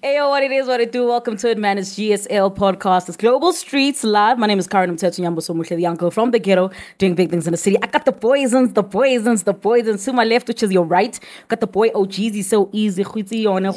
[0.00, 1.08] Ayo, what it is, what it do.
[1.08, 1.76] Welcome to it, man.
[1.76, 3.08] It's GSL podcast.
[3.08, 4.38] It's Global Streetz Live.
[4.38, 7.48] My name is Karen Mtetu Nyambo Somuhle, the uncle from the ghetto, doing big things
[7.48, 7.76] in the city.
[7.82, 10.04] I got the poisons, the poisons, the poisons.
[10.04, 13.02] To my left, which is your right, got the boy oh Jeezy, so easy,
[13.44, 13.72] on a.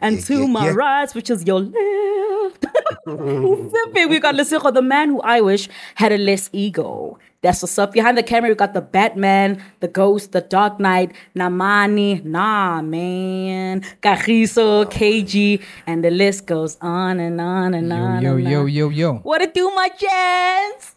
[0.00, 2.66] And to my right, which is your left.
[3.06, 7.16] We got Lesego, the man who I wish had a less ego.
[7.42, 7.92] That's what's up.
[7.92, 13.80] Behind the camera, we got the Batman, the Ghost, the Dark Knight, Namani, nah man,
[14.02, 18.22] Kagiso, KG, and the list goes on and on and on.
[18.22, 18.68] Yo, and yo, on.
[18.68, 19.14] yo, yo.
[19.24, 20.94] What it do, my chance?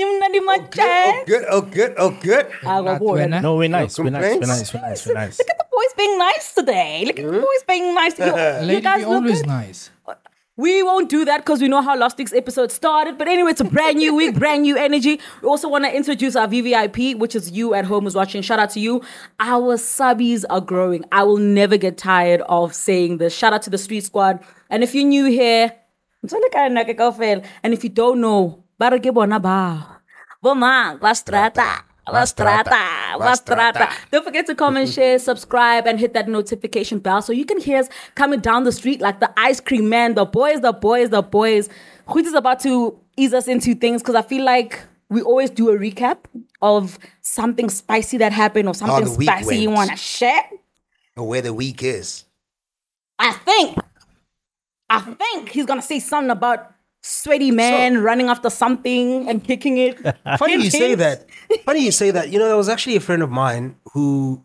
[0.00, 1.18] Nimnandi my Oh, chance.
[1.20, 2.46] Oh, good, oh, good, oh, good.
[2.64, 3.14] Ah, I go Not boy.
[3.14, 3.40] winner.
[3.42, 3.98] No, we're nice.
[3.98, 4.22] We're nice.
[4.22, 4.48] We're complaints?
[4.48, 4.74] nice.
[4.74, 5.06] We're nice.
[5.06, 5.38] We're nice.
[5.38, 7.04] Look at the boys being nice today.
[7.06, 7.40] Look at the hmm?
[7.40, 8.18] boys being nice.
[8.18, 9.46] Yo, you Lady guys be look always good.
[9.46, 9.90] nice.
[10.56, 13.18] We won't do that because we know how last week's episode started.
[13.18, 15.18] But anyway, it's a brand new week, brand new energy.
[15.42, 18.40] We also want to introduce our VVIP, which is you at home who's watching.
[18.40, 19.02] Shout out to you.
[19.40, 21.04] Our subbies are growing.
[21.10, 23.34] I will never get tired of saying this.
[23.36, 24.44] Shout out to the Street Squad.
[24.70, 25.72] And if you're new here,
[26.22, 28.90] and if you don't know, ba.
[30.42, 31.84] Bomang, la strata.
[33.18, 33.88] La strata.
[34.10, 37.78] Don't forget to comment, share, subscribe, and hit that notification bell so you can hear
[37.78, 41.22] us coming down the street like the ice cream man, the boys, the boys, the
[41.22, 41.68] boys.
[42.12, 45.70] Huit is about to ease us into things because I feel like we always do
[45.70, 46.18] a recap
[46.60, 49.76] of something spicy that happened or something spicy you went.
[49.76, 50.42] want to share.
[51.16, 52.24] Or where the week is.
[53.18, 53.78] I think,
[54.90, 56.73] I think he's gonna say something about
[57.04, 59.98] sweaty man running after something and kicking it.
[60.38, 61.28] Funny you say that.
[61.66, 62.30] Funny you say that.
[62.30, 64.42] You know, there was actually a friend of mine who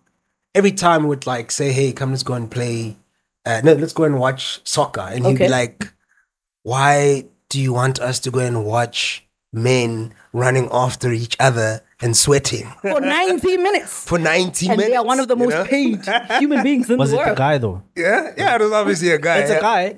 [0.54, 2.98] every time would like say, "Hey, come, let's go and play.
[3.46, 5.46] Uh, no, let's go and watch soccer." And he'd Okay.
[5.46, 5.94] be like,
[6.64, 12.16] "Why do you want us to go and watch men running after each other and
[12.16, 14.06] sweating for 90 minutes.
[14.06, 15.66] for ninety And minutes?" they are one of the you most know?
[15.66, 16.00] paid
[16.40, 17.28] human beings in Was the world.
[17.30, 17.84] Was it a guy though?
[17.96, 19.38] Yeah, yeah, it was obviously a guy.
[19.40, 19.58] It's yeah.
[19.58, 19.96] a guy.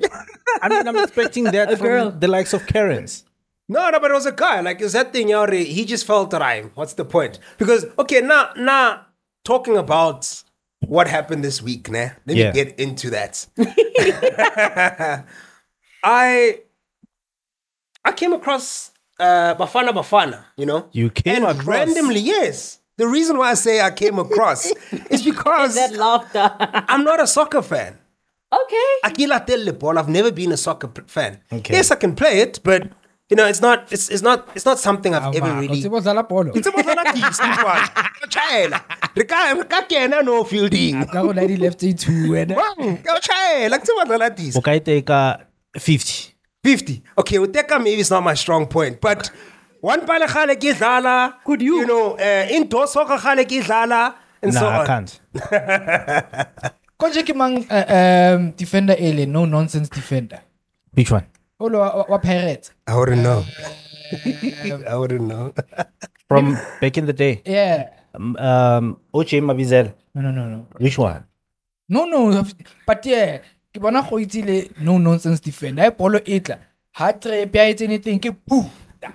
[0.62, 2.12] I mean, I'm expecting that from girl.
[2.12, 3.24] the likes of Karens.
[3.70, 4.60] No, no, but it was a guy.
[4.62, 5.64] Like, is that thing Yari?
[5.66, 6.72] He just felt rhyme.
[6.76, 7.40] What's the point?
[7.58, 9.06] Because okay, now, now
[9.46, 10.44] talking about
[10.88, 12.10] what happened this week, nah.
[12.26, 12.48] Let Yeah.
[12.48, 13.46] me get into that.
[16.04, 16.60] I
[18.04, 20.88] I came across uh Bafana Bafana, you know?
[20.92, 22.80] You came and across- randomly, yes.
[22.98, 24.66] The reason why I say I came across
[25.10, 26.54] is because that laughter.
[26.88, 27.98] I'm not a soccer fan.
[28.54, 28.90] okay.
[29.06, 29.98] Akila Tell ball.
[29.98, 31.40] I've never been a soccer fan.
[31.52, 31.74] Okay.
[31.74, 32.84] Yes, I can play it, but
[33.30, 33.92] you know, it's not.
[33.92, 34.50] It's, it's not.
[34.56, 35.80] It's not something I've ever Awa, really.
[35.88, 36.52] o tseba o polo?
[36.54, 37.40] It's about the keys,
[38.30, 38.84] Chela.
[39.16, 41.06] Re ka re ka kena no fielding.
[41.08, 42.56] Ka go la di left e two wena.
[42.56, 43.80] Ka chela.
[43.80, 44.58] Ke tseba the keys.
[44.58, 45.48] Okay, take a
[45.80, 46.31] 50.
[46.64, 47.04] 50.
[47.18, 49.30] Okay, Uteka maybe it's not my strong point, but
[49.82, 51.34] one pale khale ke dlala.
[51.44, 51.80] Could you?
[51.82, 55.20] You know, uh, indoor soccer khale ke dlala and so Nah, I can't.
[57.02, 60.42] Konje ke mang uh, um, defender ele, no nonsense defender.
[60.94, 61.26] Which one?
[61.60, 62.20] Olo wa, wa- wa
[62.88, 63.46] I wouldn't know.
[64.88, 65.54] I wouldn't know.
[66.28, 67.42] From back in the day.
[67.46, 67.90] Yeah.
[68.14, 69.94] Um, um, OJ Mabizela.
[70.14, 70.68] No, no, no, no.
[70.78, 71.24] Which one?
[71.88, 72.44] No, no.
[72.86, 73.40] But yeah,
[73.74, 75.84] ke bona go itsile no nonsense defender.
[75.84, 76.58] Ha polo e tla.
[77.00, 78.66] Ha trap ya etse anything ke poo.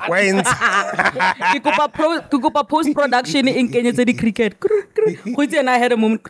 [0.09, 0.43] Wayne.
[1.55, 1.87] Ke kopa
[2.31, 4.59] ke kopa post-production e nkenyetse di-cricket.
[4.59, 5.15] Kru, kru.
[5.35, 6.27] Go itse and I had a moment.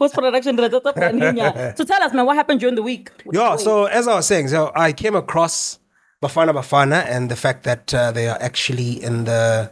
[0.00, 1.76] Tsa paneng.
[1.76, 3.10] So tell us, man, what happened during the week?
[3.30, 5.78] Yeah, so as I was saying, so I came across
[6.22, 9.70] Bafana Bafana and the fact that uh, they are actually in the,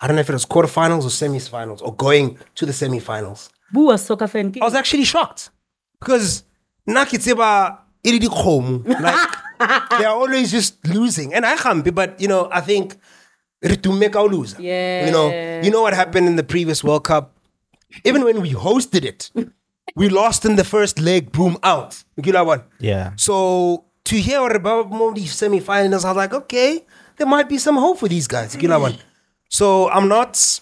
[0.00, 3.48] I don't know if it was quarterfinals or semifinals or going to the semifinals.
[3.72, 4.52] Bua soccer fan.
[4.60, 5.50] I was actually shocked
[6.00, 6.44] because
[6.88, 8.86] Nakitseba Iridi Khomu.
[9.00, 9.28] Like
[9.98, 11.34] they are always just losing.
[11.34, 11.90] And I can't be.
[11.90, 12.96] but you know, I think
[13.62, 14.58] to make our lose.
[14.58, 17.36] You know, you know what happened in the previous World Cup?
[18.04, 19.30] Even when we hosted it,
[19.96, 22.02] we lost in the first leg, boom, out.
[22.22, 22.68] You know what?
[22.78, 23.12] Yeah.
[23.16, 26.86] So to hear about more of these semi-finals, I was like, okay,
[27.16, 28.56] there might be some hope for these guys.
[28.60, 28.96] You know what?
[29.48, 30.60] So I'm not,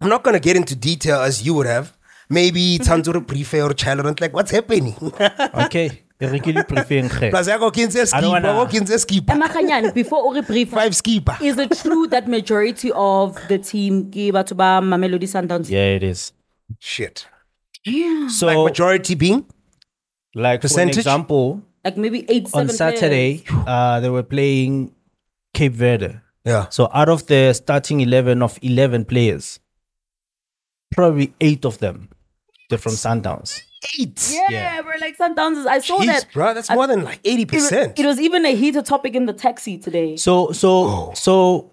[0.00, 1.95] I'm not gonna get into detail as you would have.
[2.28, 4.94] Maybe Tanzuru prefer or challenge like what's happening.
[5.66, 6.02] Okay.
[6.18, 9.92] I really prefer Plus, I go kinse I don't skipper, wanna- go kinse skipper, Emaganyane,
[9.92, 11.36] before o brief, five skipper.
[11.42, 15.68] is it true that majority of the team ke batho ba Mamelodi Sundowns?
[15.68, 16.32] Yeah, it is.
[16.78, 17.26] Shit.
[17.84, 18.28] Yeah.
[18.28, 19.44] So, Like like, majority being
[20.34, 20.94] like percentage.
[20.94, 24.92] for an example, Like maybe eight, on Saturday, uh, they were playing
[25.52, 26.16] Cape Verde.
[26.46, 26.66] yeah.
[26.70, 29.60] So out of the starting 11 of 11 players,
[30.92, 32.08] probably eight of them,
[32.68, 33.62] they're from Sundowns.
[34.00, 34.30] Eight.
[34.32, 34.80] Yeah, Yeah.
[34.80, 35.66] we're like Sundowns.
[35.66, 36.26] I saw Jeez, that.
[36.32, 37.98] bro, that's I- more than like eighty percent.
[37.98, 40.16] it was even a heated topic in the taxi today.
[40.16, 41.70] So, so, so,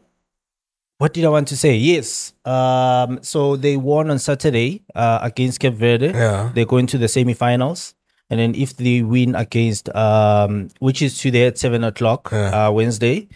[1.00, 1.76] what did I want to say?
[1.76, 2.34] Yes.
[2.46, 6.08] Um, so they won on Saturday uh, against Cape Verde.
[6.08, 6.52] Yeah.
[6.54, 7.96] They're going to the semi-finals.
[8.30, 13.28] and then if they win against um, which is today at seven o'clock uh, Wednesday,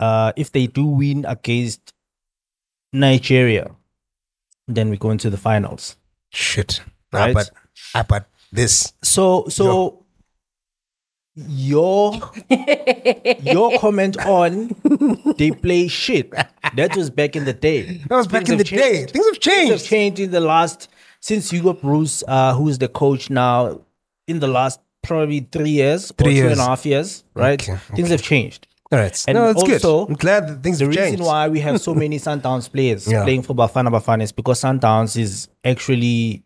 [0.00, 1.92] uh, if they do win against
[2.92, 3.70] Nigeria,
[4.68, 5.96] then we go into the finals.
[6.34, 6.80] Shit.
[7.12, 7.34] Ah, Right.
[7.34, 7.50] but,
[7.94, 8.92] ah, but this.
[9.02, 10.04] So so
[11.36, 12.20] your
[13.42, 14.74] your comment on
[15.38, 16.30] they play shit
[16.76, 18.02] that was back in the day.
[18.08, 19.06] That was back Things in the day.
[19.06, 19.12] Things have changed.
[19.12, 19.84] Things have changed.
[19.86, 20.88] changed in the last
[21.20, 23.80] since Hugo Broos, uh, who's the coach now,
[24.28, 26.58] in the last probably three years or Three two and years.
[26.58, 27.60] a half years, right?
[27.62, 28.66] Okay, Things have changed.
[28.94, 29.24] All right.
[29.28, 30.10] And no, that's also, good.
[30.12, 31.22] I'm glad that things The have reason changed.
[31.24, 33.24] why we have so many Sundowns players Yeah.
[33.24, 36.44] playing for Bafana Bafana is because Sundowns is actually,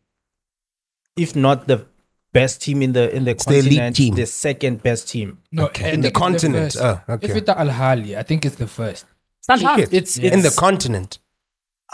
[1.16, 1.86] if not the
[2.32, 4.14] best team in the in the the elite continent, team.
[4.14, 5.38] the second best team.
[5.52, 5.86] No, Okay.
[5.86, 6.72] I In the think it's continent.
[6.74, 6.84] first.
[6.84, 7.28] Oh, okay.
[7.28, 9.06] If it's Al Ahly, I think it's the first.
[9.48, 9.76] Sundowns.
[9.76, 9.92] Shit.
[9.92, 11.18] It's, in the continent.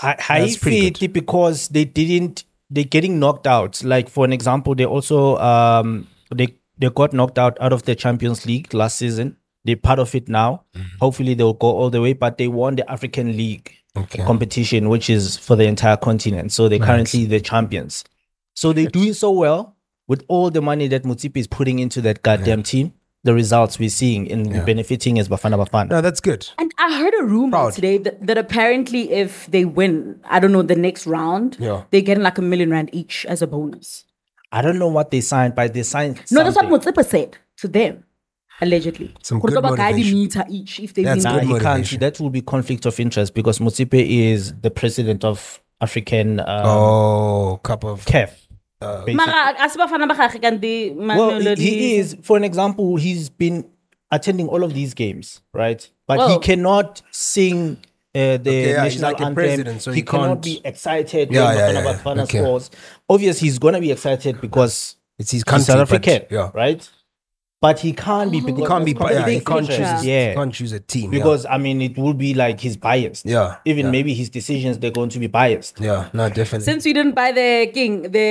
[0.02, 3.82] I, I That's pretty feel it because they didn't they're getting knocked out.
[3.84, 6.48] Like for an example, they also um they
[6.78, 9.36] they got knocked out out of the Champions League last season.
[9.64, 10.64] They're part of it now.
[10.74, 10.98] Mm-hmm.
[11.00, 14.24] Hopefully they'll go all the way, but they won the African League Okay.
[14.24, 16.50] competition, which is for the entire continent.
[16.50, 18.02] So they're currently the champions.
[18.54, 19.76] So they're doing so well
[20.08, 22.92] with all the money that Motsepe is putting into that goddamn team.
[23.22, 25.88] The results we're seeing in benefiting as Bafana Bafana.
[25.90, 26.46] No, that's good.
[26.58, 27.72] And I heard a rumor Proud.
[27.72, 31.84] today that, that apparently if they win, I don't know, the next round, Yeah.
[31.90, 34.04] they're getting like a million rand each as a bonus.
[34.52, 36.16] I don't know what they signed, but they signed.
[36.30, 36.92] No, that's what something.
[36.92, 38.04] Motsepe said to them,
[38.60, 39.14] allegedly.
[39.22, 39.98] Some Gore good ba kae
[40.50, 41.32] each if they That's win.
[41.34, 42.00] Nah, good he can't.
[42.00, 47.60] That will be conflict of interest because Motsepe is the president of African um, Oh,
[47.62, 48.04] cup of.
[48.06, 48.30] CAF.
[48.80, 49.14] basically.
[49.14, 52.16] Mara, a se Bafana ba well, he, he is.
[52.22, 53.68] For an example, he's been
[54.10, 55.88] attending all of these games, right?
[56.06, 57.78] But he cannot sing.
[58.16, 59.34] Uh, the Okay, yeah, national like anthem.
[59.34, 62.22] president, so he, he cannot can't- be excited Yeah, when yeah, Bafana yeah, Bafana
[62.60, 62.76] okay.
[63.08, 65.64] Obviously, he's gonna be excited because It's his he's country.
[65.64, 66.50] South but- African, yeah.
[66.54, 66.88] right?
[67.66, 68.92] But he can't be because He can't be.
[68.92, 69.76] that's Yeah, he can't choose.
[69.78, 70.06] picture.
[70.12, 70.28] Yeah.
[70.30, 71.08] He can't choose a team.
[71.12, 71.18] yeah.
[71.18, 73.24] because I mean it will be like he's biased.
[73.34, 73.92] Yeah, Even yeah.
[73.96, 75.80] maybe his decisions they're going to be biased.
[75.80, 76.66] Yeah, no, definitely.
[76.70, 78.28] Since we didn't buy the king, the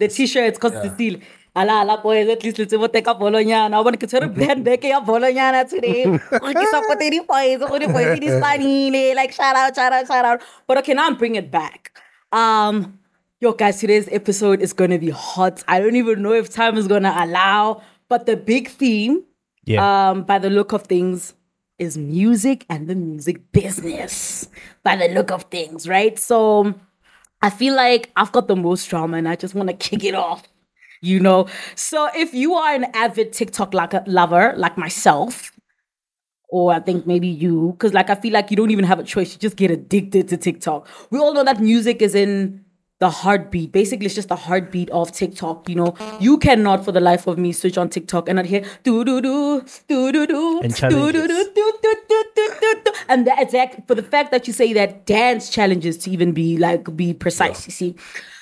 [0.00, 1.16] the t-shirts cost the steal.
[1.56, 3.54] Ala ala boys at least let's take up Bologna.
[3.54, 6.00] I want to get band back ya Bologna today.
[6.06, 9.14] Okay, so for the boys, for the boys, it is funny.
[9.20, 10.42] Like shout out, shout out, shout out.
[10.68, 11.92] But okay, now I'm bringing it back.
[12.32, 12.98] Um,
[13.40, 15.62] yo guys, today's episode is gonna be hot.
[15.68, 19.24] I don't even know if time is gonna allow, but the big theme,
[19.66, 19.80] Yeah.
[20.10, 21.34] um, by the look of things,
[21.78, 24.48] is music and the music business.
[24.82, 26.18] By the look of things, right?
[26.18, 26.74] So
[27.42, 30.14] I feel like I've got the most drama and I just want to kick it
[30.14, 30.44] off.
[31.00, 35.52] You know, so if you are an avid TikTok like lover like myself,
[36.48, 39.04] or I think maybe you, because like I feel like you don't even have a
[39.04, 40.88] choice, you just get addicted to TikTok.
[41.10, 42.63] We all know that music is in
[43.00, 43.72] the heartbeat.
[43.72, 45.68] Basically, it's just the heartbeat of TikTok.
[45.68, 48.64] You know, you cannot for the life of me switch on TikTok and not hear
[48.82, 52.82] do do do do do do And do do do do do do do do
[52.84, 52.92] do.
[53.08, 56.56] And that exact for the fact that you say that dance challenges to even be
[56.56, 57.66] like be precise.
[57.66, 57.96] You see,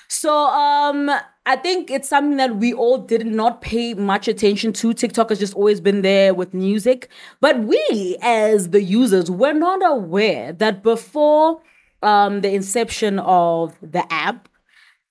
[0.08, 1.10] so um,
[1.46, 4.92] I think it's something that we all did not pay much attention to.
[4.92, 7.08] TikTok has just always been there with music,
[7.40, 11.62] but we as the users were not aware that before
[12.02, 14.48] um the inception of the app,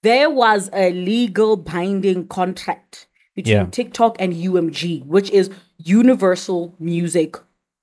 [0.04, 3.66] there was a legal binding contract between Yeah.
[3.72, 7.38] TikTok and UMG, which is Universal Music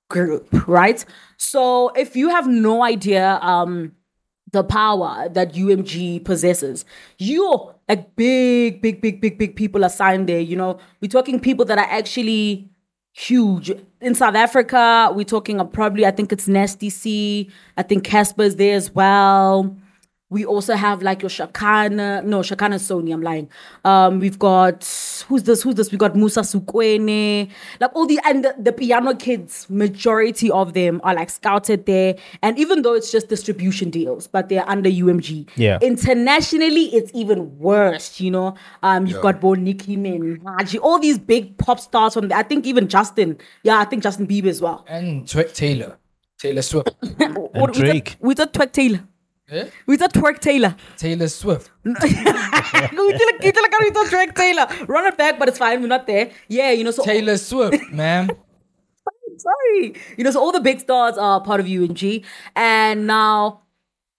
[0.09, 1.03] Group, right?
[1.37, 3.93] So if you have no idea um
[4.51, 6.83] the power that UMG possesses,
[7.19, 10.39] you like big, big, big, big, big people are signed there.
[10.39, 12.69] You know, we're talking people that are actually
[13.19, 13.71] huge
[14.01, 15.11] in South Africa.
[15.13, 17.49] We're talking of probably, I think it's Nasty C.
[17.77, 19.75] I think Cassper's there as well.
[20.31, 22.23] We also have like your Shakana.
[22.23, 23.49] No, Shakana Sony, I'm lying.
[23.83, 24.83] Um, we've got
[25.27, 25.63] who's this?
[25.63, 25.91] Who's this?
[25.91, 27.49] We got Musa Sukwene.
[27.79, 32.15] Like all the and the, the piano kids, majority of them are like scouted there.
[32.43, 35.49] And even though it's just distribution deals, but they're under UMG.
[35.55, 35.79] Yeah.
[35.81, 38.53] Internationally, it's even worse, you know.
[38.83, 42.37] Um, you've got Bo Nicki Minaj, all these big pop stars from there.
[42.37, 43.37] I think even Justin.
[43.63, 44.85] Yeah, I think Justin Bieber as well.
[44.87, 45.97] And Tw- Taylor.
[46.37, 46.91] Taylor Swift.
[47.53, 48.15] What- Drake.
[48.19, 49.01] We thought Twerk Taylor.
[49.51, 49.69] Eh?
[49.87, 50.75] We thought Twerk Taylor.
[50.97, 51.71] Taylor Swift.
[51.83, 52.11] we like,
[52.93, 54.67] we feel like we thought Twerk Taylor.
[54.87, 55.81] Run it back, but it's fine.
[55.81, 56.31] We're not there.
[56.47, 56.91] Yeah, you know.
[56.91, 58.29] So Taylor Swift, man.
[59.39, 59.95] sorry.
[60.17, 62.25] You know, so all the big stars are part of UMG.
[62.55, 63.61] And now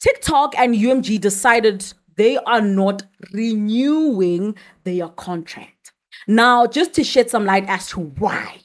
[0.00, 5.92] TikTok and UMG decided they are not renewing their contract.
[6.26, 8.60] Now, just to shed some light as to why.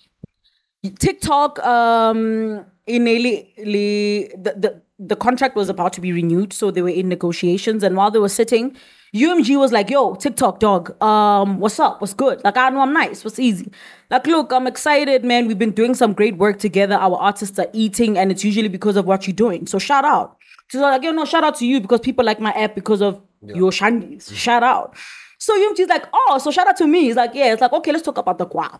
[0.99, 6.89] TikTok, um, initially, the, the, the contract was about to be renewed, so they were
[6.89, 7.83] in negotiations.
[7.83, 8.75] And while they were sitting,
[9.13, 12.01] UMG was like, yo, TikTok dog, um, what's up?
[12.01, 12.43] What's good?
[12.43, 13.23] Like, I know I'm nice.
[13.23, 13.71] What's easy?
[14.09, 15.47] Like, look, I'm excited, man.
[15.47, 16.95] We've been doing some great work together.
[16.95, 19.67] Our artists are eating, and it's usually because of what you're doing.
[19.67, 20.37] So shout out.
[20.69, 23.21] So like, yo, no, shout out to you because people like my app because of
[23.41, 24.33] your shandies.
[24.33, 24.95] Shout out.
[25.37, 27.01] So UMG's like, oh, so shout out to me.
[27.01, 27.53] He's like, yeah.
[27.53, 28.79] It's like, okay, let's talk about the guap.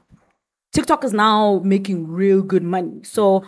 [0.74, 3.02] TikTok is now making real good money.
[3.04, 3.46] So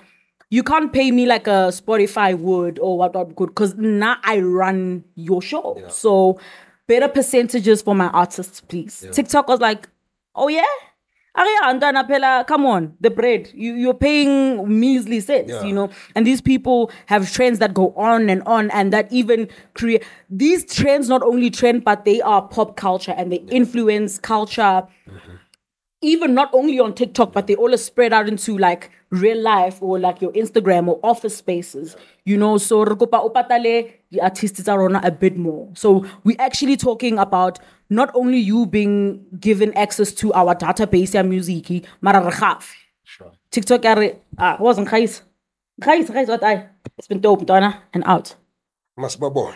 [0.49, 4.39] you can't pay me like a Spotify would or what what good because now I
[4.39, 5.75] run your show.
[5.89, 6.39] So
[6.87, 9.05] better percentages for my artists, please.
[9.11, 9.89] TikTok was like,
[10.35, 10.63] oh yeah?
[11.39, 13.51] Ah, Pela, come on, the bread.
[13.53, 15.89] You you're paying measly cents, you know.
[16.15, 20.65] And these people have trends that go on and on, and that even create these
[20.65, 25.35] trends not only trend, but they are pop culture and they influence culture mm-hmm.
[26.01, 29.81] Even not only on TikTok, but they all are spread out into like real life
[29.81, 31.95] or like your Instagram or office spaces.
[32.25, 35.69] You know, so re kopa o patale the artists tsa rona a bit more.
[35.73, 41.23] So we're actually talking about not only you being given access to our database ya
[41.23, 42.75] music, mara re gafe.
[43.51, 43.85] TikTok
[44.37, 45.21] ah wasn't guys.
[45.79, 48.35] Guys, guys, what I it's been dope, Donna, and out.
[48.97, 49.55] Masibabona.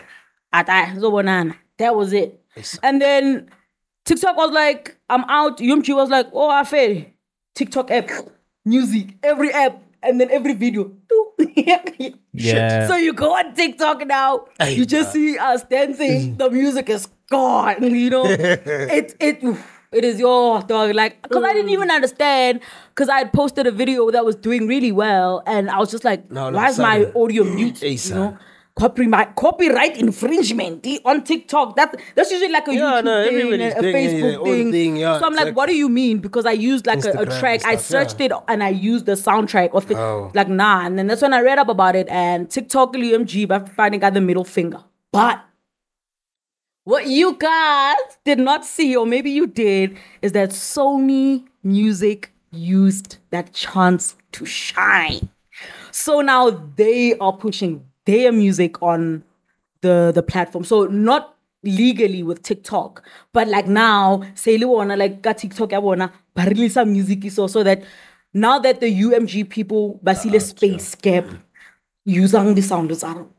[0.52, 1.56] Ata, zobonana.
[1.78, 2.40] That was it.
[2.82, 3.50] And then
[4.04, 5.58] TikTok was like, I'm out.
[5.58, 7.04] Yumchi was like, oh, I fail.
[7.54, 8.10] TikTok app,
[8.64, 10.92] music, every app, and then every video.
[12.34, 12.86] Yeah.
[12.88, 16.36] So you go on TikTok now, you just see us dancing.
[16.36, 17.82] The music is gone.
[17.82, 19.42] You know, it it
[19.92, 20.94] it is your dog.
[20.94, 22.60] Like, cause I didn't even understand.
[22.94, 26.04] Cause I had posted a video that was doing really well, and I was just
[26.04, 27.82] like, No, why is my audio mute?
[27.82, 28.38] You know.
[28.74, 31.76] Copyright, copyright infringement on TikTok.
[31.76, 34.72] That that's usually like a Yeah, YouTube no, thing, a Facebook thing.
[34.72, 36.18] thing, yeah, so I'm like, what do you mean?
[36.18, 37.60] Because I used like a, a track.
[37.64, 38.26] and I searched yeah.
[38.26, 39.96] it and I used the soundtrack of it.
[39.98, 40.30] Oh.
[40.34, 42.08] Like nah, and then that's when I read up about it.
[42.08, 44.82] And TikTok UMG by finding got the middle finger.
[45.12, 45.44] But
[46.84, 53.18] what you guys did not see, or maybe you did, is that Sony Music used
[53.30, 55.28] that chance to shine.
[55.90, 59.24] So now they are pushing their music on
[59.80, 60.64] the the platform.
[60.64, 65.78] So not legally with TikTok, but like now, say you wanna like got TikTok, I
[65.78, 67.84] wanna but release some music so so that
[68.34, 71.26] now that the UMG people basile ah, space gap
[72.04, 73.30] using the sound is out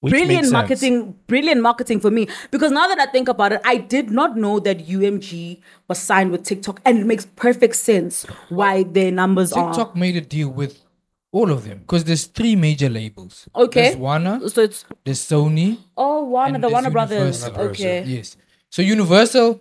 [0.00, 2.28] Which brilliant marketing brilliant marketing for me.
[2.50, 6.30] Because now that i think about it i did not know that umg was signed
[6.30, 10.48] with tiktok and it makes perfect sense why their numbers are TikTok made a deal
[10.48, 10.83] with
[11.34, 13.48] all of them because there's three major labels.
[13.54, 13.82] Okay.
[13.82, 17.70] There's Warner, so it's there's Sony, oh warner the there's warner brothers Universal.
[17.70, 18.36] okay Yes.
[18.70, 19.60] So Universal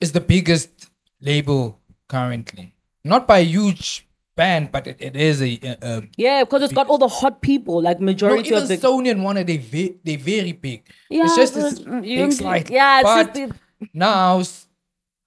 [0.00, 0.90] is the biggest
[1.20, 2.74] label currently.
[3.04, 6.74] Not by a huge band, but it, it is a, a, a yeah because it's
[6.74, 9.56] got all the hot people like no, majority even of the Sony and Warner they
[9.56, 10.84] ve- they very big.
[11.08, 12.70] Yeah, it's just but, this mm, big UMG slide.
[12.70, 13.52] yeah, it's but just
[13.94, 14.42] now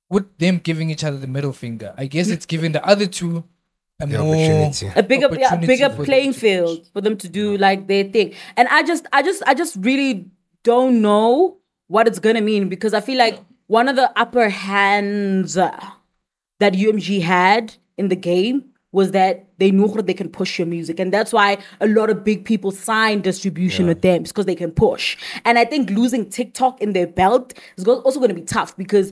[0.10, 3.44] with them giving each other the middle finger, I guess it's giving the other two
[4.00, 4.92] a The more opportunity.
[4.96, 8.04] a bigger yeah, a bigger for them playing field for them to do like their
[8.04, 8.34] thing.
[8.56, 10.27] And i just i just i just really
[10.63, 15.58] don't know what it's gonna mean because i feel like one of the upper hands
[15.58, 15.75] uh,
[16.60, 20.66] that umg had in the game was that they knew that they can push your
[20.66, 20.98] music.
[21.00, 24.72] And that's why a lot of big people sign distribution with them because they can
[24.72, 25.18] push.
[25.44, 28.77] And i think losing tiktok in their belt is go- also going to be tough
[28.77, 29.12] because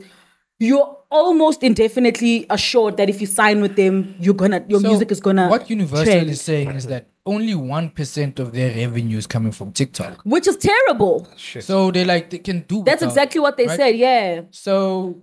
[0.60, 5.12] you're almost indefinitely assured that if you sign with them, you're gonna your So, music
[5.12, 9.18] is gonna What Universal trend, is saying is that only one percent of their revenue
[9.18, 10.22] is coming from TikTok.
[10.24, 11.28] which is terrible.
[11.38, 12.84] So they like they can do.
[12.84, 13.78] That's without, exactly what they right?
[13.78, 13.96] said.
[13.98, 15.22] Yeah, So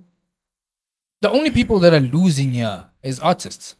[1.20, 3.76] the only people that are losing here is artists.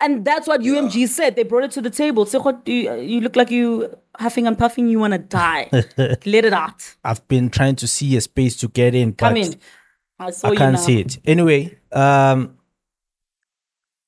[0.00, 1.34] and that's what UMG said.
[1.36, 2.24] They brought it to the table.
[2.24, 4.88] Sekgo, you, you look like you huffing and puffing.
[4.88, 5.68] You wanna die.
[5.98, 6.96] Let it out.
[7.04, 9.54] I've been trying to see a space to get in, but Come in.
[10.18, 10.78] I saw I you can't now.
[10.80, 11.18] see it.
[11.24, 12.56] Anyway, um,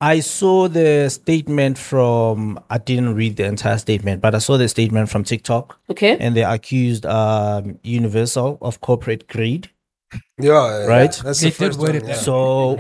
[0.00, 2.58] I saw the statement from.
[2.70, 6.16] I didn't read the entire statement, but I saw the statement from TikTok, Okay.
[6.18, 9.68] and they accused um, Universal of corporate greed.
[10.40, 11.12] Yeah, Right?
[11.22, 11.94] That's They the first one.
[12.04, 12.14] yeah.
[12.14, 12.76] So,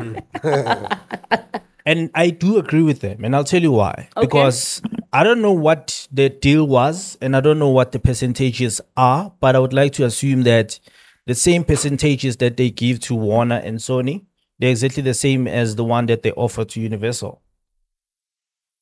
[1.86, 4.08] and I do agree with them, and I'll tell you why.
[4.20, 4.82] Because
[5.12, 9.32] I don't know what the deal was, and I don't know what the percentages are,
[9.40, 10.80] but I would like to assume that
[11.26, 14.24] the same percentages that they give to Warner and Sony,
[14.58, 17.40] they're exactly the same as the one that they offer to Universal.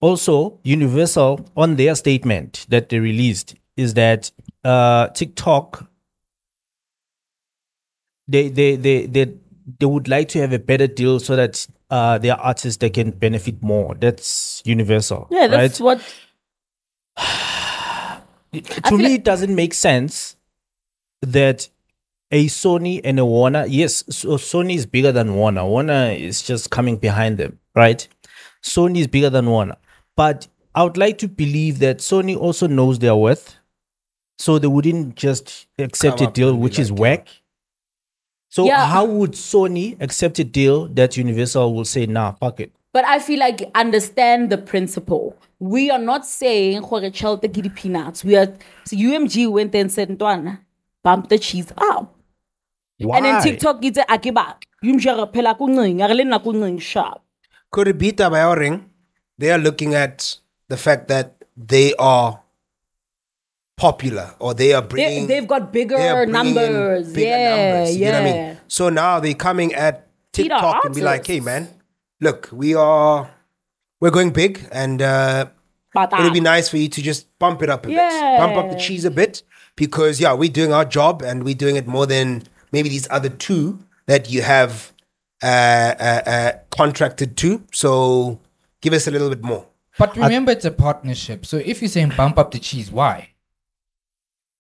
[0.01, 4.31] Also, Universal on their statement that they released is that
[4.65, 5.89] uh, TikTok
[8.29, 9.35] they they they they
[9.79, 13.11] they would like to have a better deal so that uh their artists they can
[13.11, 13.95] benefit more.
[13.95, 15.27] That's universal.
[15.31, 15.99] Yeah, that's right?
[15.99, 16.15] what.
[18.53, 20.37] to me like- it doesn't make sense
[21.23, 21.69] that
[22.31, 23.65] a Sony and a Warner.
[23.67, 25.65] Yes, so Sony is bigger than Warner.
[25.65, 28.07] Warner is just coming behind them, right?
[28.63, 29.77] Sony is bigger than Warner.
[30.17, 33.57] But I would like to believe that Sony also knows their worth.
[34.39, 37.29] So they wouldn't just accept Come a deal and be which is like, whack.
[38.51, 38.87] So Yeah.
[38.87, 42.73] how would Sony accept a deal that Universal will say, nah, fuck it?
[42.93, 45.37] But I feel like understand the principle.
[45.59, 48.25] We are not saying gore tšhelete ke peanuts.
[48.25, 48.55] We are
[48.85, 50.61] so UMG went there and said, Ntwana,
[51.03, 52.15] bump the cheese up.
[53.01, 53.17] Why?
[53.17, 54.57] And then TikTok itse akiba.
[54.83, 57.23] UMG re phela ku ncing, a re le nna ku sharp.
[57.71, 58.91] Could it be that ring?
[59.37, 60.39] They are looking at
[60.69, 62.41] the fact that they are
[63.77, 67.13] popular or they are bringing they, have got bigger they are bringing in numbers.
[67.13, 68.11] bigger yeah, numbers, you yeah.
[68.11, 68.59] know what I mean?
[68.67, 71.69] So now they're coming at Peter TikTok and be like, "Hey, man,
[72.21, 73.31] look, we are
[74.01, 75.47] we're going big, and uh,
[75.97, 78.71] it'd be uh, nice for you to just bump it up a bit, bump up
[78.71, 79.43] the cheese a bit,
[79.77, 83.29] because yeah, we're doing our job and we're doing it more than maybe these other
[83.29, 84.93] two that you have
[85.43, 87.63] uh, uh, uh, contracted to.
[87.73, 88.41] So
[88.81, 89.67] give us a little bit more."
[89.99, 91.45] But remember, it's a partnership.
[91.45, 93.31] So if you're saying bump up the cheese, why?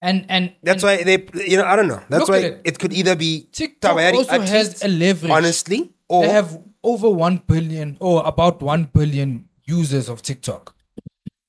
[0.00, 2.02] And and That's and why they, you know, I don't know.
[2.08, 2.60] That's why it.
[2.64, 2.78] it.
[2.78, 5.30] could either be TikTok also has a leverage.
[5.30, 10.74] honestly, or they have over one billion or about one billion users of TikTok.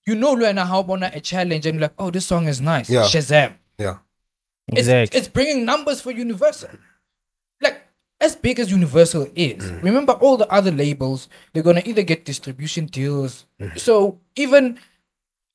[0.05, 2.89] You know, Luana, how about a challenge and like, oh, this song is nice.
[2.89, 3.03] Yeah.
[3.03, 3.53] Shazam.
[3.77, 3.97] yeah,
[4.77, 5.17] Exactly.
[5.17, 6.69] it's bringing numbers for Universal.
[7.61, 7.81] Like,
[8.21, 9.83] as big as Universal is, mm.
[9.83, 13.45] remember all the other labels, they're going to either get distribution deals.
[13.59, 13.79] Mm.
[13.79, 14.79] So, even,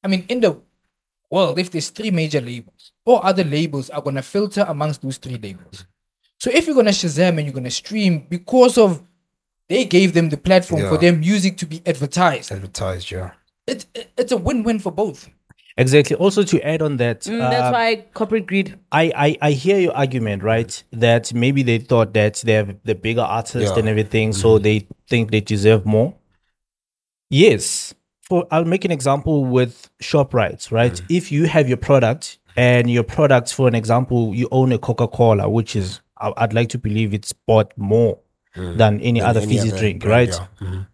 [0.03, 0.61] I mean, in the
[1.31, 5.19] world, if there's three major labels, or other labels are going to filter amongst those
[5.19, 5.87] three labels.
[6.39, 9.03] So, if you're going to Shazam and you're going to stream because of
[9.69, 13.31] they gave them the platform for their music to be advertised, advertised, yeah.
[13.67, 15.31] it's, it's a win win for both.
[15.77, 16.15] Exactly.
[16.17, 18.79] Also, to add on that, mm, uh, that's why corporate greed.
[18.93, 20.81] I, I I hear your argument, right?
[20.93, 23.79] That maybe they thought that they have the bigger artists Yeah.
[23.81, 26.15] and everything, so they think they deserve more.
[27.31, 27.95] Yes.
[28.23, 31.01] For I'll make an example with ShopRite, right?
[31.11, 35.49] If you have your product and your product, for an example, you own a Coca-Cola,
[35.49, 38.19] which is I- I'd like to believe it's bought more
[38.55, 40.41] than any other any fizzy other drink, brand, right?
[40.61, 40.85] yeah.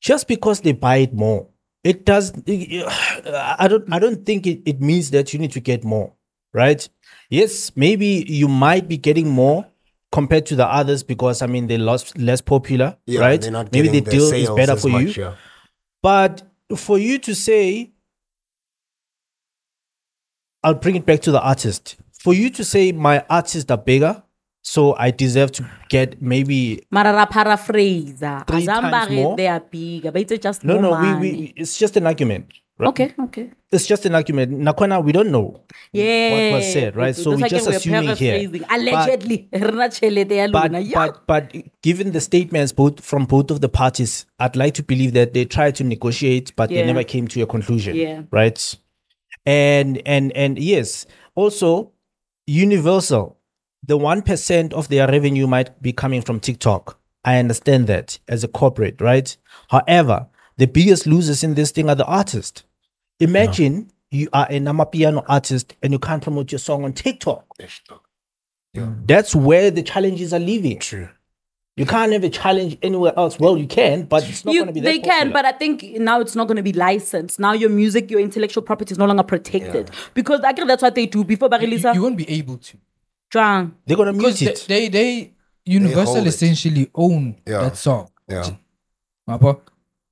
[0.00, 1.46] just because they buy it more
[1.84, 5.84] it does i don't i don't think it, it means that you need to get
[5.84, 6.12] more
[6.54, 6.86] right?
[7.30, 9.66] Yes maybe you might be getting more
[10.10, 13.42] compared to the others because i mean they lost less popular Yeah, right?
[13.72, 15.24] maybe the deal is better for much, you.
[15.24, 15.34] yeah.
[16.02, 16.42] but
[16.76, 17.90] for you to say
[20.62, 21.96] i'll bring it back to the artist.
[22.20, 24.22] For you to say my artists are bigger
[24.62, 28.22] so i deserve to get maybe Marara paraphrase.
[28.46, 29.36] Three times more?
[29.36, 30.04] They are big.
[30.04, 32.46] But it's just no no we, we it's just an argument
[32.82, 32.88] right?
[32.88, 33.50] Okay, okay.
[33.70, 34.52] it's just an argument.
[34.52, 35.60] Nakwana, we don't know
[35.92, 36.50] Yeah.
[36.50, 37.14] what was said, right?
[37.14, 38.50] So we're just assuming here.
[38.70, 39.48] Allegedly.
[39.52, 44.74] Ya But but but given the statements both from both of the parties, I'd like
[44.74, 46.80] to believe that they tried to negotiate, but Yeah.
[46.82, 47.96] they never came to a conclusion.
[47.96, 48.22] Yeah.
[48.30, 48.58] Right.
[49.46, 51.92] And and and yes, also
[52.46, 53.36] Universal,
[53.82, 56.98] the one percent of their revenue might be coming from TikTok.
[57.24, 59.36] I understand that as a corporate, right?
[59.68, 62.64] However, the biggest losers in this thing are the artists.
[63.20, 67.44] Imagine you are a Namapiano artist and you can't promote your song on TikTok.
[68.74, 68.90] Yeah.
[69.06, 70.78] That's where the challenges are living.
[70.78, 71.08] True.
[71.76, 73.38] You can't have a challenge anywhere else.
[73.38, 75.52] Well, you can, but it's not You, going to be that they can, but I
[75.52, 77.40] think now it's not going to be licensed.
[77.40, 80.94] Now your music, your intellectual property is no longer protected because I think that's what
[80.94, 81.94] they do before You, Barilisa.
[81.94, 82.76] you won't be able to.
[83.32, 83.74] Jang.
[83.86, 84.92] they're going to Because mute they, it.
[84.92, 85.32] they, they
[85.64, 86.34] Universal hold it.
[86.34, 87.62] essentially own Yeah.
[87.62, 88.10] that song.
[88.28, 88.50] Yeah.
[89.28, 89.60] Mapa?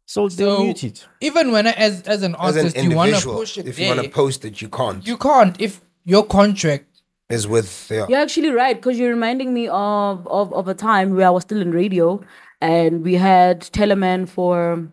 [0.07, 1.07] so they'll So mute it.
[1.21, 3.67] even when I- as as an As an artist you want to individual, push it
[3.69, 5.07] if you there, want to post it, you can't.
[5.07, 6.87] you can't if your contract
[7.29, 8.07] is with yeah.
[8.09, 11.43] You're actually right because you're reminding me of, of of a time where I was
[11.45, 12.21] still in radio
[12.61, 14.89] and we had Teleman for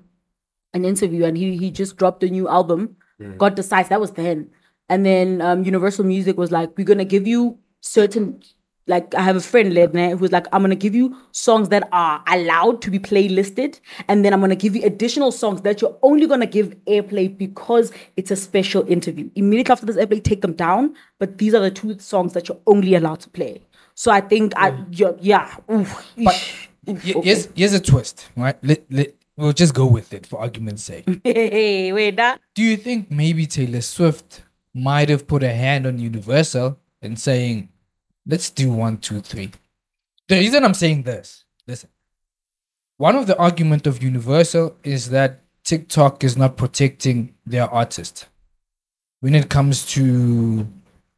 [0.73, 2.95] an interview and he he just dropped a new album,
[3.37, 4.49] got the size that was then,
[4.89, 8.41] and then um, Universal Music was like, we're gonna give you certain.
[8.89, 12.23] Like I have a friend Ledne who's like, I'm gonna give you songs that are
[12.27, 16.25] allowed to be playlisted, and then I'm gonna give you additional songs that you're only
[16.25, 19.29] gonna give airplay because it's a special interview.
[19.35, 20.95] Immediately after this airplay, take them down.
[21.19, 23.61] But these are the two songs that you're only allowed to play.
[23.93, 24.85] So I think I mm.
[24.97, 25.53] you're, yeah.
[25.69, 26.35] Oof, But
[26.87, 28.55] eesh, y- here's here's a twist, right?
[28.63, 31.05] Let, let, we'll just go with it for argument's sake.
[31.23, 35.97] Hey, wait, that Do you think maybe Taylor Swift might have put a hand on
[35.97, 37.69] Universal and saying,
[38.27, 39.51] let's do one, two, three?
[40.27, 41.89] The reason I'm saying this, listen,
[42.97, 48.27] one of the argument of Universal is that TikTok is not protecting their artist
[49.21, 50.67] when it comes to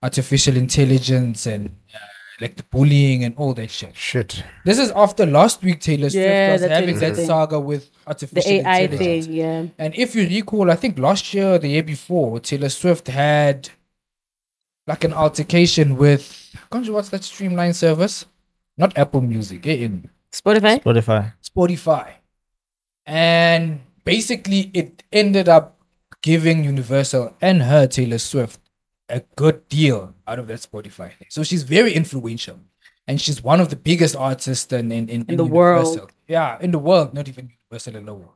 [0.01, 1.97] artificial intelligence and uh,
[2.41, 3.95] like the bullying and all that shit.
[3.95, 4.43] Shit.
[4.63, 8.07] This is after last week Taylor Swift Yeah, was having that I'm saga with The
[8.07, 9.25] artificial AI intelligence.
[9.25, 9.65] thing, yeah.
[9.77, 13.69] And if you recall, I think last year, or the year before, Taylor Swift had
[14.89, 16.23] like an altercation with
[16.71, 18.25] can't you watch that streamline service?
[18.75, 20.81] Not Apple Music, eh, in Spotify.
[20.81, 21.33] Spotify.
[21.49, 22.07] Spotify.
[23.05, 25.77] And basically it ended up
[26.23, 28.59] giving Universal and her Taylor Swift
[29.07, 31.27] a good deal out of that Spotify thing.
[31.29, 32.59] So she's very influential.
[33.07, 36.11] And she's one of the biggest artists in, in, in, in the world.
[36.27, 38.29] Yeah, in the world, not even Universal alone.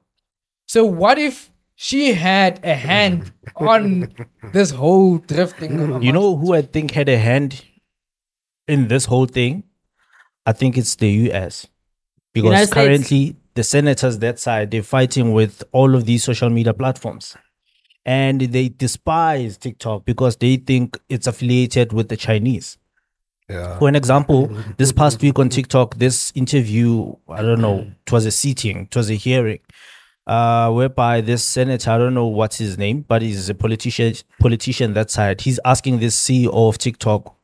[0.67, 4.13] So what if she had a hand on
[4.51, 6.01] this whole drifting?
[6.01, 7.63] You know who I think had a hand
[8.67, 9.63] in this whole thing?
[10.45, 11.67] I think it's the US.
[12.33, 12.73] Because United States.
[12.73, 17.37] currently the senators that side they're fighting with all of these social media platforms.
[18.05, 22.77] And they despise TikTok because they think it's affiliated with the Chinese.
[23.49, 23.77] Yeah.
[23.77, 28.25] For an example, this past week on TikTok, this interview, I don't know, it was
[28.25, 29.59] a sitting, it was a hearing,
[30.25, 34.93] uh, whereby this senator, I don't know what's his name, but he's a politician politician
[34.93, 35.41] that side.
[35.41, 37.35] He's asking this CEO of TikTok,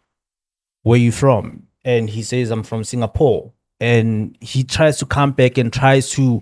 [0.84, 1.68] where you from?
[1.84, 3.52] And he says, I'm from Singapore.
[3.80, 6.42] And he tries to come back and tries to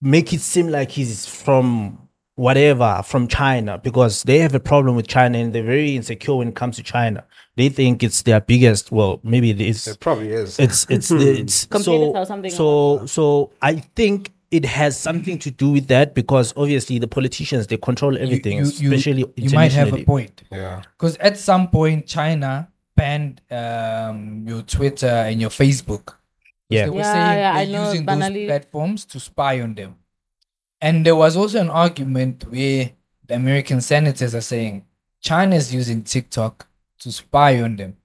[0.00, 5.06] make it seem like he's from whatever from China because they have a problem with
[5.06, 7.24] China and they're very insecure when it comes to China.
[7.56, 8.90] They think it's their biggest.
[8.90, 9.86] Well, maybe it is.
[9.86, 10.58] It probably is.
[10.58, 13.52] It's it's it's Competitor so or something so so.
[13.60, 18.18] I think it has something to do with that because obviously the politicians they control
[18.18, 20.42] everything, especially you might have a point.
[20.50, 20.82] yeah.
[20.98, 26.14] Because at some point, China banned um, your Twitter and your Facebook.
[26.68, 26.84] Yeah.
[26.84, 28.46] They were Yeah, saying yeah, I they're know, using banally.
[28.46, 29.96] those platforms to spy on them.
[30.80, 32.90] And there was also an argument where
[33.26, 34.84] the American senators are saying
[35.20, 36.66] China is using TikTok
[37.00, 37.96] to spy on them.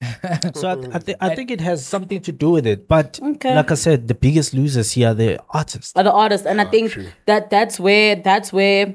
[0.54, 1.36] So I, I, th- I mm.
[1.36, 2.88] think it has something to do with it.
[2.88, 3.54] But Okay.
[3.54, 5.92] like I said, the biggest losers here are the artists.
[5.96, 8.94] Are the artists, and I ah, think that that's where that's where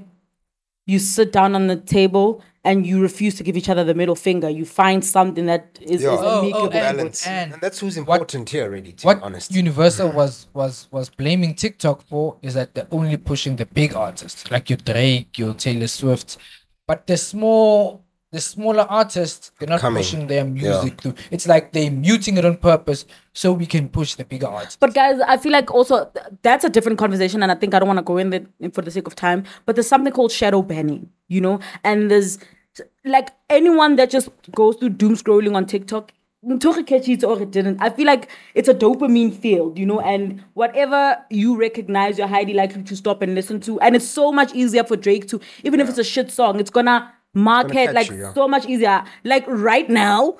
[0.85, 4.15] you sit down on the table and you refuse to give each other the middle
[4.15, 4.47] finger.
[4.49, 6.13] You find something that is, Yeah.
[6.13, 6.59] is Oh, amicable.
[6.59, 7.25] oh, and- Balance.
[7.27, 9.51] and And, that's who's what- important here, really, to what be honest.
[9.51, 14.51] Universal was was was blaming TikTok for is that they're only pushing the big artists
[14.51, 16.37] like your Drake, your Taylor Swift,
[16.87, 20.01] but the small the smaller artists they're not Coming.
[20.01, 21.15] pushing their music through.
[21.31, 24.77] It's like they're muting it on purpose so we can push the bigger artists.
[24.79, 27.79] But guys, I feel like also th- that's a different conversation, and I think I
[27.79, 29.43] don't want to go in there for the sake of time.
[29.65, 32.37] But there's something called shadow banning, you know, and there's
[33.03, 36.13] like anyone that just goes through doom scrolling on TikTok.
[36.43, 37.79] until it catch it or it didn't.
[37.81, 42.53] I feel like it's a dopamine field, you know, and whatever you recognize, you're highly
[42.53, 43.79] likely to stop and listen to.
[43.81, 46.71] And it's so much easier for Drake to, even if it's a shit song, it's
[46.71, 48.33] gonna market like you, yeah.
[48.33, 49.03] so much easier.
[49.23, 50.37] Like right now,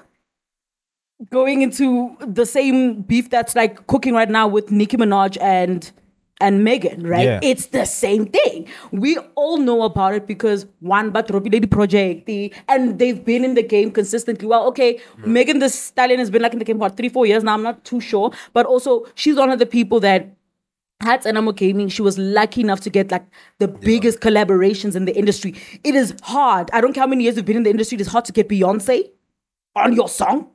[1.30, 5.92] going into the same beef that's like cooking right now with Nicki Minaj and
[6.42, 7.26] and Megan, right?
[7.26, 7.40] Yeah.
[7.44, 8.68] It's the same thing.
[8.92, 12.28] We all know about it because one but Robbie Lady Project,
[12.68, 14.48] and they've been in the game consistently.
[14.48, 17.44] Well, okay, Megan the Stallion has been like in the game for three, four years
[17.44, 17.54] now.
[17.54, 20.36] I'm not too sure, but also she's one of the people that
[21.02, 23.26] Hats Animal Gaming, she was lucky enough to get like
[23.58, 25.56] the biggest collaborations in the industry.
[25.84, 26.70] It is hard.
[26.74, 28.32] I don't care how many years you've been in the industry, it is hard to
[28.32, 29.10] get Beyonce
[29.76, 30.48] on your song.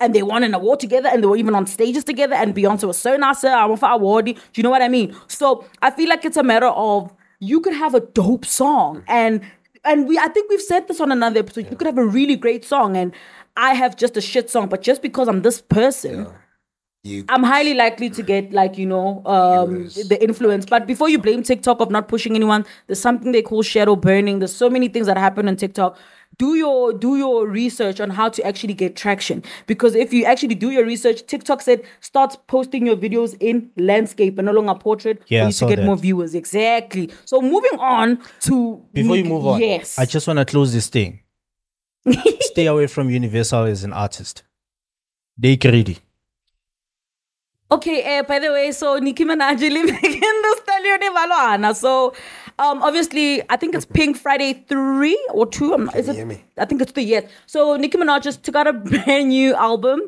[0.00, 2.34] And they won an award together and they were even on stages together.
[2.34, 3.44] And Beyonce was so nice.
[3.44, 4.24] I won for award.
[4.24, 5.14] Do you know what I mean?
[5.28, 9.42] So I feel like it's a matter of you could have a dope song and
[9.84, 11.70] and we I think we've said this on another episode.
[11.70, 13.12] You could have a really great song and
[13.56, 16.26] I have just a shit song, but just because I'm this person,
[17.04, 20.64] You, I'm highly likely to get like you know um, the influence.
[20.66, 24.38] But before you blame TikTok of not pushing anyone, there's something they call shadow burning.
[24.38, 25.98] There's so many things that happen on TikTok.
[26.38, 30.54] Do your do your research on how to actually get traction because if you actually
[30.54, 35.22] do your research, TikTok said start posting your videos in landscape and no longer portrait
[35.26, 35.86] Yeah, for I you to get that.
[35.86, 36.36] more viewers.
[36.36, 37.10] Exactly.
[37.24, 40.86] So moving on to Before you move on, yes, I just want to close this
[40.86, 41.20] thing.
[42.40, 44.44] Stay away from Universal as an artist.
[45.36, 45.98] They greedy.
[47.72, 51.74] Okay, uh, by the way, so Nicki Minaj living in the Stallion Valwana.
[51.74, 52.12] So,
[52.58, 55.72] um, obviously, I think it's Pink Friday 3 or 2.
[55.72, 56.38] I'm not, is it?
[56.58, 57.30] I think it's 3, yes.
[57.46, 60.02] So, Nicki Minaj just took out a brand new album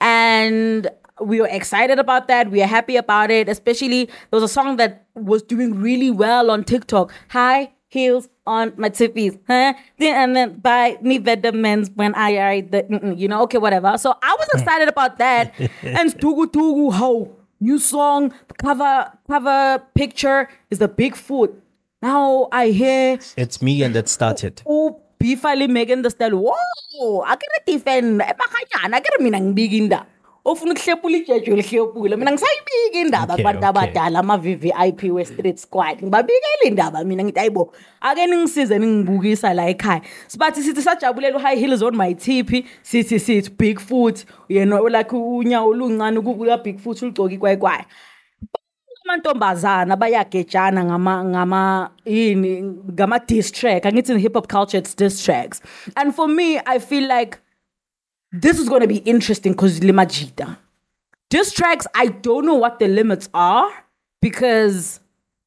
[0.00, 0.88] and
[1.20, 2.50] we were excited about that.
[2.50, 3.48] We are happy about it.
[3.48, 7.12] Especially, there was a song that was doing really well on TikTok.
[7.28, 9.72] High heels on my tippies, huh?
[9.98, 13.96] Then and then buy me vitamins when I are the, you know, okay, whatever.
[13.96, 14.58] So I was hmm.
[14.58, 15.54] excited about that.
[15.82, 21.54] and Tugu Tugu Ho, new song, cover cover picture is the Bigfoot.
[22.02, 24.60] Now I hear It's me and that started.
[24.66, 30.13] oh, oh beefa le Megan the style whoa akere defend bakanyana akere mina ngibika indaba
[30.44, 33.68] ofuna ukuhlepula ijeje ulihlepule mina ngisayibika indaba Okay, kubantu okay.
[33.68, 36.02] abadala ama-VVIP we-street squad.
[36.02, 40.00] Ngibabikela indaba mina ngithi ayibo ake ningisize ningibukisa la ekhaya.
[40.26, 46.20] Sibathi sithi sajabulela u-high heels on my tipi sithi sithi bigfoot yena like unyawo oluncane
[46.20, 47.84] kuka-bigfoot ulugcoka ikwayikwayo
[49.04, 53.84] amantombazana bayagejana ngama ngama yini ngama diss track.
[53.86, 55.60] Angithi in hip hop culture it's diss tracks.
[55.96, 57.38] And for me i feel like
[58.34, 60.58] this is going to be interesting because limajita.
[61.30, 63.70] Diss tracks i don't know what the limits are
[64.20, 65.00] because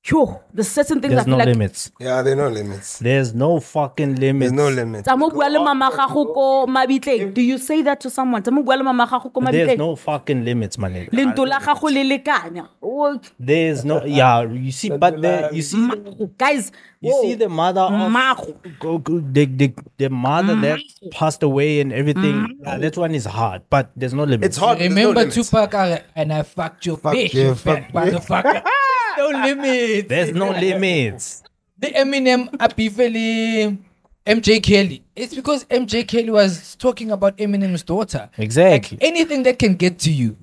[0.09, 1.91] Yo, there's certain things I There's feel no like limits.
[1.99, 2.99] Yeah, there are no limits.
[2.99, 4.51] There's no fucking limits.
[4.51, 5.05] There's no limits.
[5.05, 7.33] Tsa mo bua le mama gago ko mabitleng.
[7.33, 8.41] Do you say that to someone?
[8.41, 9.77] Tsa mo bua le mama gago ko There's mabitleng.
[9.77, 11.11] no fucking limits, my nigga.
[11.11, 12.69] Lento la gago le lekanya.
[12.81, 14.43] Oh, There's no yeah.
[14.43, 15.89] You see, but the you see
[16.37, 17.21] Guys, you whoa.
[17.23, 18.55] see the mother of Mago.
[18.79, 20.79] go, go, the, the the mother that
[21.11, 22.57] passed away and everything.
[22.63, 24.55] Yeah, that one is hard, but there's no limits.
[24.55, 24.79] It's hard.
[24.79, 25.35] there's no Remember limits.
[25.35, 25.73] Tupac
[26.15, 28.63] and I fucked your Fuck bitch, you, you fat fuck motherfucker.
[29.17, 30.07] no limits.
[30.09, 31.43] There's no limits.
[31.79, 33.77] The Eminem Apifeli
[34.25, 35.03] MJ Kelly.
[35.15, 38.29] It's because MJ Kelly was talking about Eminem's daughter.
[38.37, 38.97] Exactly.
[38.97, 40.37] Like anything that can get to you.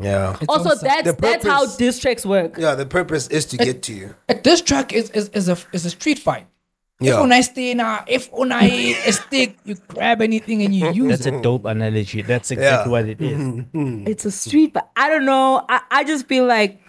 [0.00, 0.36] Yeah.
[0.40, 2.56] it's Also, on some- that's The that's how purpose- diss tracks work.
[2.58, 4.14] Yeah, the purpose is to get to you.
[4.28, 6.46] Like, this track is is, is a is a street fight.
[7.00, 7.14] Yeah.
[7.14, 8.64] If on I stay now, if on I
[9.06, 11.34] a stick, you grab anything and you use That's it.
[11.34, 12.22] a dope analogy.
[12.22, 12.92] That's exactly Yeah.
[12.92, 13.64] what it is.
[14.08, 15.64] It's a street, but I don't know.
[15.68, 16.80] I, I just feel like,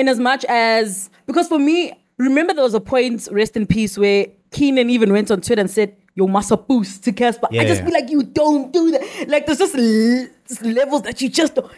[0.00, 3.96] in as much as because for me, remember there was a point, rest in peace,
[3.96, 7.80] where Kiernan even went on Twitter and said, "Yo, must boost to Cassper." I just
[7.80, 7.84] Yeah.
[7.86, 9.28] feel like you don't do that.
[9.28, 10.28] Like there's just l-
[10.72, 11.70] levels that you just don't.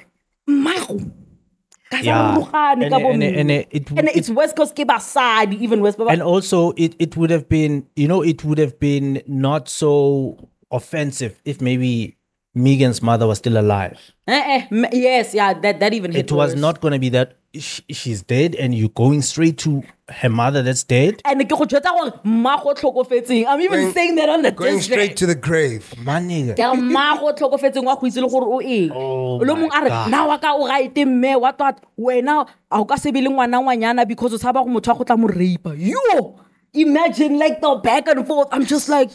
[2.02, 2.36] Yeah.
[2.36, 6.10] abalukane And- and- and it- and it's West Coast basadi, even West Coast.
[6.10, 10.48] and also it it would have been you know it would have been not so
[10.70, 12.16] offensive if maybe
[12.54, 13.98] Megan's mother was still alive.
[14.28, 16.60] Eh, eh, yes, yeah, that that even hit It was worse.
[16.60, 20.62] not going to be that sh- she's dead and you're going straight to her mother
[20.62, 21.22] that's dead.
[21.24, 23.46] And ke go jwetsa gore mmago o tlhokofetseng.
[23.48, 25.94] I'm even Going- saying that on the Going diss straight to the grave.
[26.04, 26.54] My nigga.
[26.56, 29.78] ka mmago o tlhokofetseng wa go itse le gore o eng Oh lo my mongwe
[29.78, 30.10] a re God.
[30.10, 33.30] na wa ka o gaete mme wa twat wena a o ka se be le
[33.30, 36.36] ngwana ngwanyana because o tshaba go motho wa go tla mo rapa yo
[36.74, 39.10] imagine like the back and forth i'm just like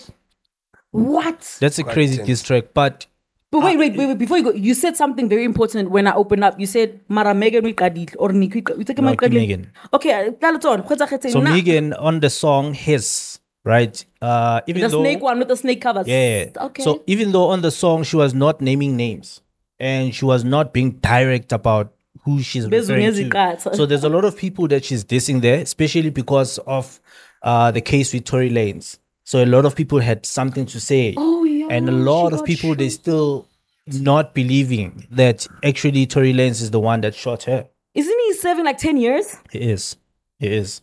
[0.91, 2.27] what That's a crazy intense.
[2.27, 3.05] diss track, but
[3.51, 6.13] but wait wait wait, wait before you go you said something very important when i
[6.13, 9.71] opened up you said mara megan or take No, Megan.
[9.93, 15.01] okay tla tsone kgwetsa so Megan on the song his right uh even the though
[15.03, 16.49] snake one with the snake covers Yeah.
[16.69, 19.41] okay So even though on the song she was not naming names
[19.79, 23.75] and she was not being direct about who she's referring to.
[23.75, 26.99] So there's a lot of people that she's dissing there, especially because of
[27.41, 28.97] uh, the case with Tory Lanez.
[29.23, 31.13] So a lot of people had something to say.
[31.17, 33.01] Oh, yeah, And a lot of people they shot.
[33.01, 33.47] still
[33.87, 37.67] not believing that actually Tory Lanez is the one that shot her.
[37.93, 39.95] isn't he serving like 10 years He is.
[40.39, 40.81] He is.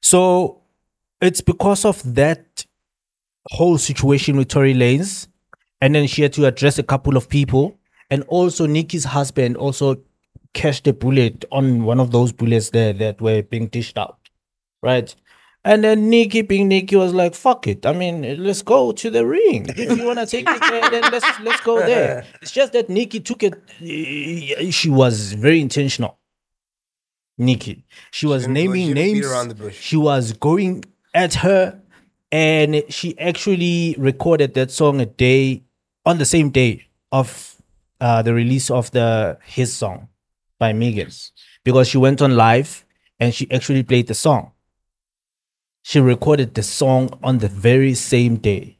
[0.00, 0.60] So
[1.20, 2.66] it's because of that
[3.50, 5.28] whole situation with Tory Lanez,
[5.80, 7.78] and then she had to address a couple of people,
[8.10, 9.96] and also Nicki's husband also
[10.52, 14.18] cashed a bullet on one of those bullets there that were being dished out,
[14.82, 15.14] right?
[15.64, 17.86] And then Nicki, being Nicki, was like, "Fuck it.
[17.86, 19.66] I mean, let's go to the ring.
[19.68, 23.20] If you wanna take it there, then let's let's go there." It's just that Nicki
[23.20, 23.54] took it.
[24.72, 26.18] She was very intentional.
[27.38, 27.84] Nicki.
[28.10, 29.26] She was didn't naming names.
[29.26, 29.78] around the bush.
[29.78, 31.80] She was going at her,
[32.30, 35.62] and she actually recorded that song a day
[36.04, 37.56] on the same day of
[38.00, 40.08] uh, the release of the his song
[40.58, 41.10] by Megan,
[41.64, 42.84] because she went on live
[43.20, 44.51] and she actually played the song.
[45.82, 48.78] She recorded the song on the very same day.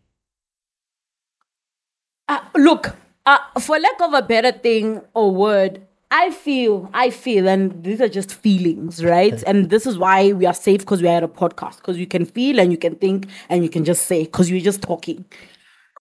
[2.29, 2.95] Uh, look,
[3.27, 8.01] uh, for lack of a better thing or word, I feel, I feel, and these
[8.01, 9.43] are just feelings, right?
[9.47, 12.07] and this is why we are safe because we are at a podcast because you
[12.07, 15.25] can feel and you can think and you can just say because you're just talking.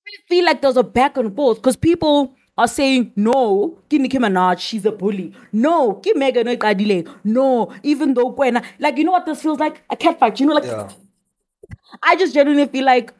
[0.07, 4.17] I feel like there's a back and forth because people are saying no, ke Nicki
[4.17, 5.33] Minaj, she's a bully.
[5.51, 7.07] No, ke Megan Oqadile.
[7.23, 9.83] No, even though Kwena, like you know what this feels like?
[9.89, 10.39] A cat fight.
[10.39, 10.89] You know, like Yeah.
[12.03, 13.13] I just genuinely feel like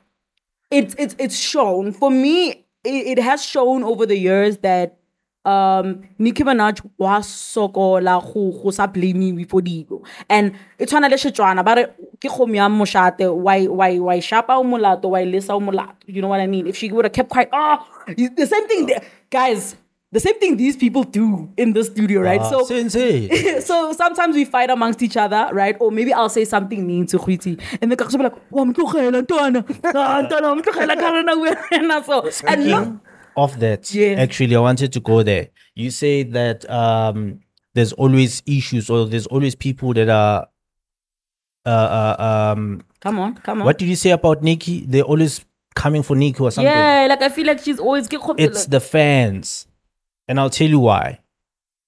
[0.70, 2.66] it's it's it's shown for me.
[2.84, 4.98] It, it has shown over the years that
[5.44, 11.18] um Nicki Minaj was sokola go go sa blame for dilo and e tshwana le
[11.18, 11.86] shetswana ba re
[12.20, 16.22] ke kgomo ya moshate why why why shapa o molato why lesa o molato you
[16.22, 17.80] know what i mean if she would have kept quiet oh
[18.16, 19.02] the same thing there.
[19.32, 19.76] Guys
[20.12, 22.42] the same thing these people do in the studio, right?
[22.42, 23.30] Ah, so sensei.
[23.62, 25.78] so sometimes we fight amongst each other, right?
[25.80, 27.62] Or maybe I'll say something mean to Khwiti.
[27.82, 29.64] And the Kakshi be like, "Wa mtlogela ntwana.
[29.84, 33.00] Ntwana, wa mtlogela ka rena wena." So and look,
[33.38, 34.20] of that, Yeah.
[34.20, 35.48] actually, I wanted to go there.
[35.76, 37.40] You say that um,
[37.74, 40.48] there's always issues or there's always people that are.
[41.66, 43.66] Uh, uh, um, come on, come on.
[43.66, 44.84] what did you say about Nicki?
[44.86, 46.72] They're always coming for Nicki or something.
[46.72, 49.68] Yeah, like I feel like she's always get It's the fans,
[50.28, 51.20] and I'll tell you why.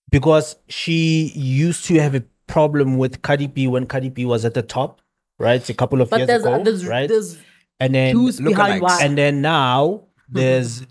[0.10, 4.54] Because she used to have a problem with Cardi B when Cardi B was at
[4.54, 5.02] the top,
[5.40, 5.68] right?
[5.68, 7.10] A couple of but years there's ago, there's right?
[7.10, 7.38] there's
[7.80, 9.00] and then clues behind why.
[9.02, 10.86] and then now there's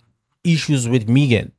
[0.45, 1.53] issues with Megan.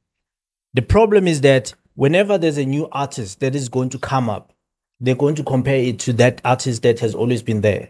[0.74, 4.54] The problem is that whenever there's a new artist that is going to come up,
[5.00, 7.90] they're going to compare it to that artist that has always been there.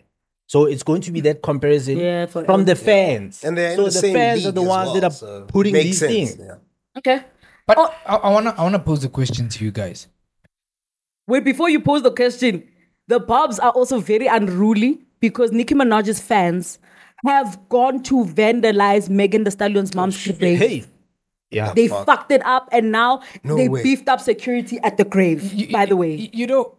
[0.53, 3.43] So it's going to be that comparison Yeah, for from the fans.
[3.43, 5.45] And they're in so the same fans are the as ones well, that are so
[5.47, 6.37] putting these sense, things.
[6.39, 6.57] yeah.
[6.99, 7.23] okay.
[7.65, 7.89] But Oh.
[8.05, 10.05] I, I wanna I wanna pose a question to you guys.
[11.27, 12.61] Wait, before you pose the question,
[13.07, 16.77] the Bobs are also very unruly because Nicki Minaj's fans
[17.25, 20.59] have gone to vandalize Megan the Stallion's oh, mom's grave.
[20.59, 20.83] Hey,
[21.49, 23.81] yeah, They fucked it up and now No they way.
[23.81, 26.13] beefed up security at the grave, You- by the way.
[26.13, 26.75] you, you know,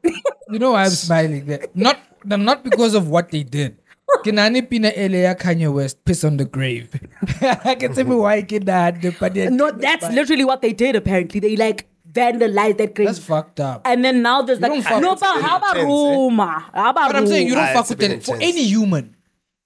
[0.53, 1.67] you know why I'm smiling there.
[1.75, 3.79] Not not because of what they did.
[4.25, 6.89] Kinani Pina Elea Kanye West piss on the grave.
[7.41, 11.41] I can tell me why kid that, but No, that's literally what they did apparently.
[11.41, 13.09] They like vandalized that grave.
[13.09, 13.83] that's fucked up.
[13.85, 16.13] and then now there's You like, don't fuck no, but how about Intense, eh?
[16.13, 16.71] Roma?
[16.73, 19.17] How about But I'm saying you don't Ah, fuck with bit it for any human.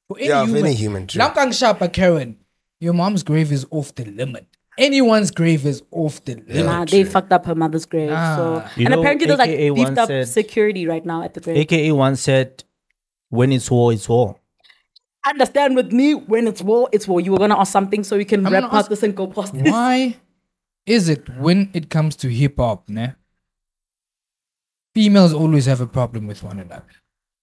[0.09, 0.64] For any Yeah, for human.
[0.66, 1.21] any human, true.
[1.21, 2.38] Lamkang Shapa Karen,
[2.81, 4.47] your mom's grave is off the limit.
[4.79, 6.64] Anyone's grave is off the limit.
[6.64, 8.11] Nah, they fucked up her mother's grave.
[8.11, 8.73] so Ah.
[8.77, 11.35] You and know, apparently there's like AKA beefed once up said- security right now at
[11.35, 11.57] the grave.
[11.59, 12.64] AKA once said,
[13.29, 14.37] "When it's war, it's war."
[15.27, 17.21] Understand with me when it's war, it's war.
[17.21, 19.14] You were gonna ask something so we can I'm wrap gonna up ask- this and
[19.17, 19.71] go past this.
[19.71, 20.17] Why
[20.87, 23.14] is it when it comes to hip hop, ne?
[24.95, 26.85] Females always have a problem with one another.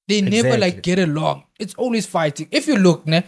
[0.07, 0.95] They never like Exactly.
[0.95, 1.43] get along.
[1.59, 2.47] It's always fighting.
[2.51, 3.23] If you look, ne,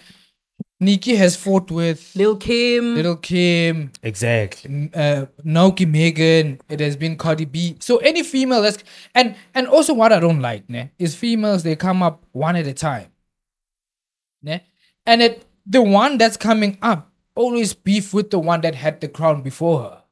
[0.80, 2.94] Nicki has fought with Lil Kim.
[2.96, 4.70] Little Kim, Exactly.
[4.70, 6.62] m- uh, Naoki Megan.
[6.70, 7.78] It has been Cardi B.
[7.80, 8.84] So any female that's
[9.16, 12.68] and and also what I don't like, ne, is females they come up one at
[12.68, 13.08] a time.
[14.44, 14.64] Ne?
[15.06, 19.08] And it the one that's coming up always beef with the one that had the
[19.08, 20.04] crown before her.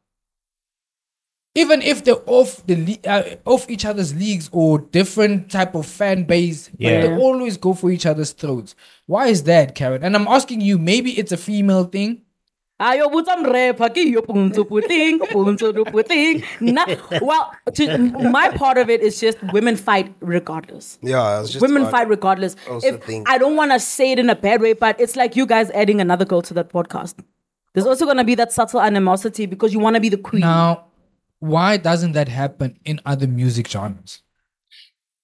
[1.58, 6.24] Even if they're off the uh, off each other's leagues or different type of fan
[6.24, 7.02] base, but Yeah.
[7.08, 8.76] they always go for each other's throats.
[9.06, 10.04] Why is that, Karen?
[10.04, 12.22] And I'm asking you, maybe it's a female thing.
[12.82, 16.44] Ayo mrepa ki yo punto puting punto puting.
[16.60, 16.86] Na-
[17.22, 17.98] Well, to,
[18.30, 21.00] my part of it is just women fight regardless.
[21.02, 22.58] Yeah, I just women fight regardless.
[22.84, 25.38] If think- I don't want to say it in a bad way, but it's like
[25.38, 27.16] you guys adding another girl to that podcast.
[27.74, 30.42] There's also gonna be that subtle animosity because you want to be the queen.
[30.42, 30.88] Now,
[31.54, 34.22] why doesn't that happen in other music genres?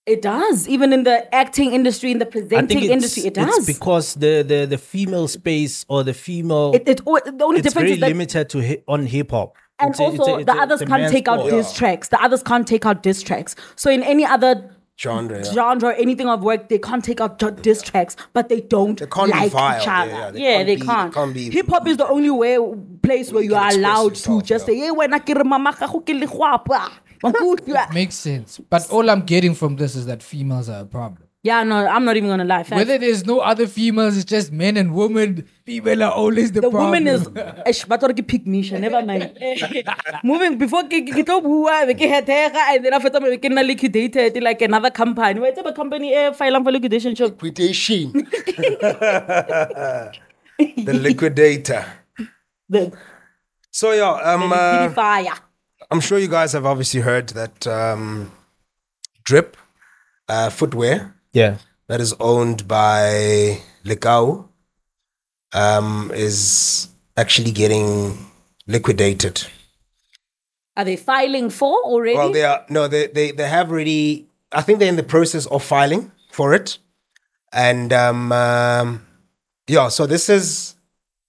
[0.08, 3.66] It does, even in the acting industry, in the presenting industry, it it's does.
[3.68, 7.74] because the, the the female space or the female it, it, the only it's difference
[7.74, 9.56] very is that limited to hi- on hip hop.
[9.80, 11.52] and It's a- it's a- also it's the a- others can't man's take out sport.
[11.52, 12.08] diss tracks.
[12.10, 13.56] The others can't take out diss tracks.
[13.76, 14.54] So in any other
[15.02, 15.38] genre.
[15.44, 15.52] Yeah.
[15.52, 19.08] genre anything of work, they can't take out ju- diss tracks, but they don't They
[19.08, 20.12] can't be like vile, each yeah, other.
[20.12, 21.14] yeah, they Yeah, can't they be- can't.
[21.14, 22.58] can't be- Hip hop is the only way
[23.02, 24.74] place where you can are express allowed to yourself, just yeah.
[24.74, 26.92] say, "Hey, when I get mama gago ke le guapa."
[27.24, 27.94] Makutlwa.
[27.94, 28.60] Makes sense.
[28.70, 31.28] But all I'm getting from this is that females are a problem.
[31.44, 32.62] Yeah, no, I'm not even gonna lie.
[32.62, 32.76] Facts.
[32.78, 35.48] Whether there's no other females, it's just men and women.
[35.66, 36.92] Female are always the, the problem.
[36.92, 37.24] woman is
[37.66, 39.34] Eish, but what ke pick Misha, never mind.
[40.24, 43.62] Moving before ke ke tlo bua be ke hetega and then after that ke na
[43.62, 45.40] liquidated like another company.
[45.40, 47.26] Wait, a company eh file for liquidation show.
[47.26, 48.12] Liquidation.
[50.60, 51.86] the liquidator.
[52.70, 52.92] The
[53.72, 55.34] So yeah, um, uh, fire.
[55.90, 58.32] I'm sure you guys have obviously heard that um,
[59.24, 59.58] Drip
[60.30, 61.58] uh, Footwear Yeah.
[61.88, 64.48] that is owned by Lekau
[65.54, 68.18] um, is actually getting
[68.68, 69.46] liquidated.
[70.78, 72.18] Are they filing for already?
[72.18, 74.28] Well, they are no, they they they have already.
[74.54, 76.78] I think they're in the process of filing for it,
[77.52, 79.06] and um, um,
[79.68, 79.90] yeah.
[79.90, 80.76] So this is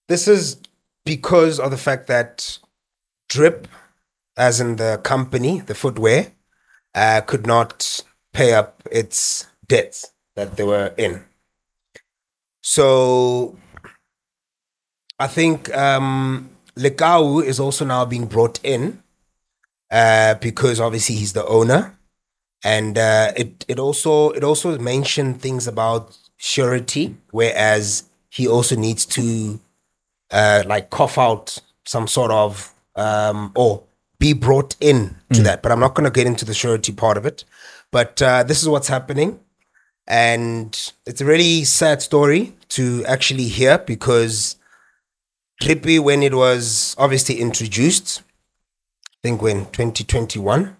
[0.09, 0.59] this is
[1.05, 2.59] because of the fact that
[3.29, 3.67] Drip,
[4.37, 6.33] as in the company, the footwear,
[6.95, 9.99] uh, could not pay up its debts
[10.37, 11.13] that they were in.
[12.63, 13.57] So
[15.19, 19.03] I think um, Lekau is also now being brought in
[19.91, 21.99] uh, because obviously he's the owner,
[22.65, 29.05] and uh, it it also it also mentioned things about surety, whereas he also needs
[29.07, 29.61] to
[30.31, 33.83] uh, like cough out some sort of um, or
[34.19, 35.45] be brought in to Mm.
[35.45, 35.63] that.
[35.63, 37.45] But I'm not going to get into the surety part of it.
[37.91, 39.39] But uh, this is what's happening.
[40.07, 44.57] And it's a really sad story to actually hear because
[45.63, 48.23] Trippy, when it was obviously introduced,
[49.07, 50.77] I think when 2021,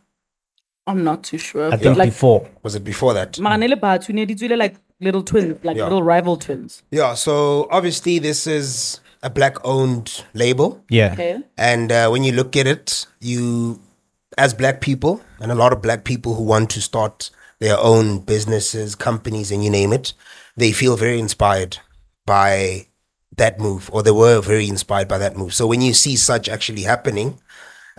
[0.89, 1.73] I'm not too sure.
[1.73, 2.49] I think like, before.
[2.65, 3.35] was it before that?
[3.35, 5.85] Maranele Batu ne di tswile like little twins, like Yeah.
[5.85, 6.83] little rival twins.
[6.91, 10.83] Yeah, so obviously this is a black owned label.
[10.89, 11.13] Yeah.
[11.13, 11.39] Okay.
[11.57, 13.81] And uh, when you look at it, you,
[14.37, 17.31] as black people, and a lot of black people who want to start
[17.63, 20.15] their own businesses, companies, and you name it,
[20.57, 21.79] they feel very inspired
[22.27, 22.89] by
[23.37, 25.55] that move, or they were very inspired by that move.
[25.55, 27.39] So when you see such actually happening,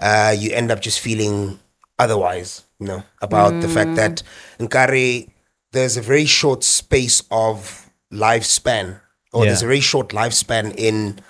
[0.01, 1.59] uh, you end up just feeling
[1.97, 4.21] otherwise, you know, about the fact that
[4.59, 5.29] Nkare,
[5.71, 8.99] there's a very short space of lifespan,
[9.31, 11.21] or there's a very short lifespan in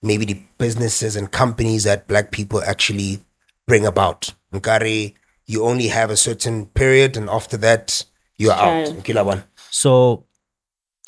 [0.00, 3.22] maybe the businesses and companies that black people actually
[3.68, 4.32] bring about.
[4.54, 5.12] Nkare,
[5.46, 8.04] you only have a certain period, and after that,
[8.36, 8.86] you're out.
[8.88, 9.00] Sure.
[9.02, 9.44] Kila one.
[9.70, 10.24] So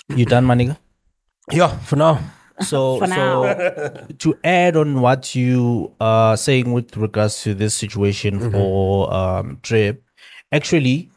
[0.08, 0.76] you done, my nigga?
[1.52, 2.20] Yeah, for now.
[2.60, 8.38] So, For so to add on what you are saying with regards to this situation
[8.38, 8.52] Mm-hmm.
[8.52, 10.02] for um, Drip,
[10.52, 11.10] actually,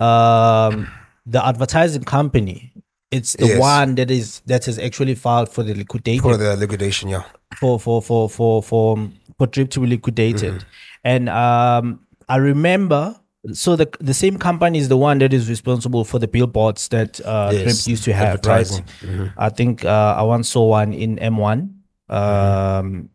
[0.00, 0.88] um,
[1.26, 2.72] the advertising company,
[3.10, 3.60] it's the Yes.
[3.60, 7.22] one that is that has actually filed for the liquidation For the liquidation, yeah.
[7.56, 8.98] for for for for for
[9.38, 11.04] for Drip to be liquidated, Mm-hmm.
[11.04, 13.20] and um, I remember.
[13.52, 17.20] So the the same company is the one that is responsible for the billboards that
[17.20, 18.66] uh, Yes, used to have, right?
[18.66, 19.26] Mm-hmm.
[19.36, 21.68] I think uh, I once saw one in M1.
[22.08, 23.10] Um,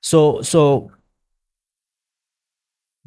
[0.00, 0.90] so so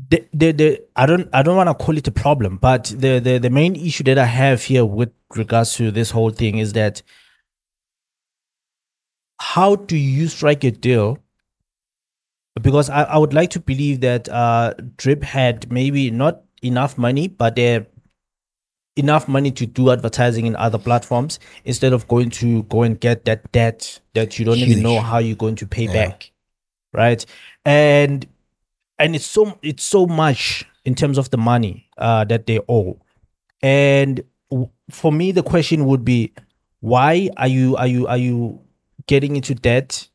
[0.10, 3.20] the, the the I don't I don't want to call it a problem, but the,
[3.20, 6.74] the the main issue that I have here with regards to this whole thing is
[6.74, 7.02] that
[9.40, 11.18] how do you strike a deal?
[12.62, 17.28] Because I, I would like to believe that uh, Drip had maybe not enough money,
[17.28, 17.86] but they
[18.98, 23.24] enough money to do advertising in other platforms instead of going to go and get
[23.26, 26.32] that debt that you don't even know how you're going to pay back
[26.94, 27.26] right?
[27.66, 28.28] And
[29.00, 33.00] and it's so it's so much in terms of the money uh that they owe.
[33.64, 36.34] And w- for me the question would be
[36.82, 38.60] why are you are you are you
[39.08, 40.10] getting into debt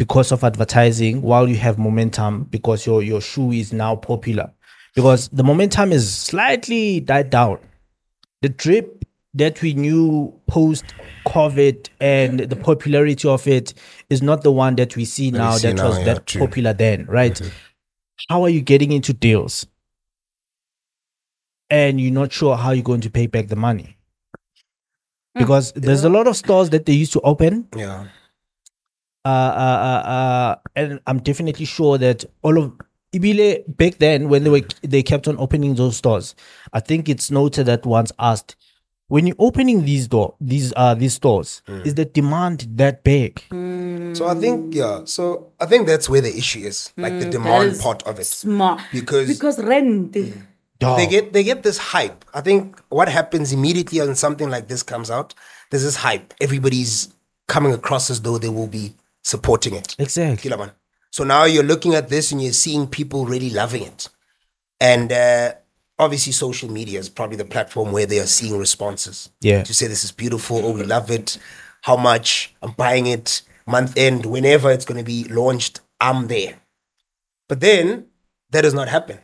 [0.00, 4.50] because of advertising while you have momentum because your your shoe is now popular.
[4.94, 7.58] Because the momentum is slightly died down.
[8.40, 10.86] The drip that we knew post
[11.26, 13.74] covid and the popularity of it
[14.08, 16.38] is not the one that we see now see that now, was yeah, that true.
[16.38, 16.46] Mm-hmm.
[16.46, 17.38] popular then right?
[18.30, 19.66] How are you getting into deals?
[21.68, 23.98] And you're not sure how you're going to pay back the money.
[25.34, 28.06] Because there's a lot of stores that they used to open Yeah.
[29.24, 32.72] Uh, uh, uh, uh, and I'm definitely sure that all of
[33.14, 36.34] Ibile back then when they were they kept on opening those stores.
[36.72, 38.54] I think it's noted that once asked,
[39.08, 43.42] when you're opening these door these uh these stores, is the demand that big?
[44.16, 45.02] So I think, yeah.
[45.04, 48.26] So I think that's where the issue is, like the demand part of it.
[48.26, 48.80] Smart.
[48.92, 50.12] Because- because rent.
[50.12, 52.24] they get they get this hype.
[52.32, 55.34] I think what happens immediately when something like this comes out,
[55.70, 56.32] there's this hype.
[56.40, 57.12] Everybody's
[57.48, 58.94] coming across as though they will be
[59.30, 59.94] supporting it.
[59.98, 60.50] Exactly.
[61.10, 64.08] So now you're looking at this and you're seeing people really loving it.
[64.80, 65.52] And uh,
[65.98, 69.30] obviously, social media is probably the platform where they are seeing responses.
[69.40, 69.62] Yeah.
[69.62, 71.38] To say this is beautiful, oh, we love it,
[71.82, 76.54] how much, I'm buying it, month end, whenever it's going to be launched, I'm there.
[77.48, 78.06] But then
[78.50, 79.18] that does not happen,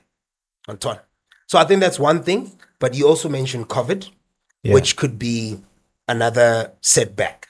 [0.68, 0.98] Anton.
[1.46, 2.52] So I think that's one thing.
[2.78, 4.11] But you also mentioned COVID,
[4.64, 5.59] which could be
[6.07, 7.48] another setback.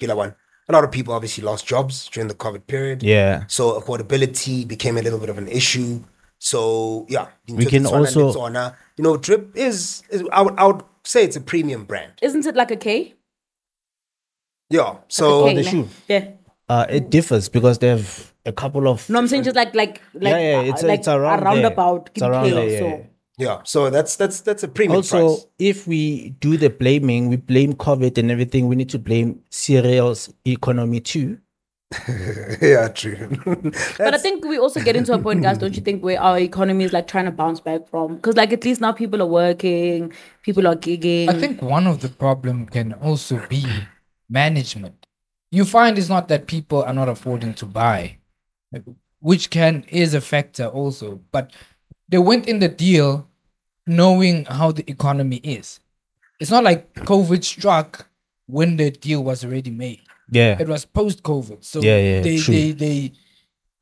[0.00, 0.34] Killer one.
[0.68, 3.02] A lot of people obviously lost jobs during the COVID period.
[3.02, 3.44] Yeah.
[3.46, 6.00] So affordability became a little bit of an issue.
[6.38, 10.82] So yeah, We can also- Tswana, you know, Drip is, is I would I would
[11.04, 12.12] say it's a premium brand.
[12.20, 13.14] Isn't it like a K?
[14.70, 14.96] Yeah.
[15.08, 15.88] So K, the shoe.
[16.08, 16.28] Yeah.
[16.68, 20.02] Uh, it differs because they have a couple of No, I'm saying just like like
[20.14, 22.10] like yeah, yeah, uh, it's, like it's around a roundabout.
[22.14, 23.06] It's around K, there, yeah, so.
[23.38, 23.46] Yeah.
[23.46, 25.46] yeah, so that's that's that's a premium Also, price.
[25.58, 28.68] if we do the blaming, we blame COVID and everything.
[28.68, 31.38] We need to blame cereals economy too.
[32.60, 33.28] yeah, true.
[33.98, 36.38] But I think we also get into a point, guys, don't you think, where our
[36.38, 38.16] economy is like trying to bounce back from?
[38.16, 40.12] Because like at least now people are working,
[40.42, 41.28] people are gigging.
[41.28, 43.64] I think one of the problem can also be
[44.28, 45.06] management.
[45.52, 48.18] You find it's not that people are not affording to buy,
[49.20, 51.20] which can is a factor also.
[51.30, 51.52] But
[52.08, 53.26] they went in the deal
[53.86, 55.80] knowing how the economy is.
[56.40, 58.08] It's not like COVID struck
[58.46, 60.00] when the deal was already made.
[60.30, 60.56] Yeah.
[60.60, 62.54] It was post COVID, so Yeah, yeah, they true.
[62.54, 63.12] they they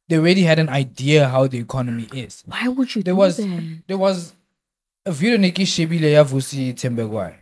[0.09, 2.43] they already had an idea how the economy is.
[2.47, 3.79] Why would you There do was that?
[3.87, 4.35] there was
[5.07, 7.37] a video Nikki Shebile ya Vusi Thembekwayo.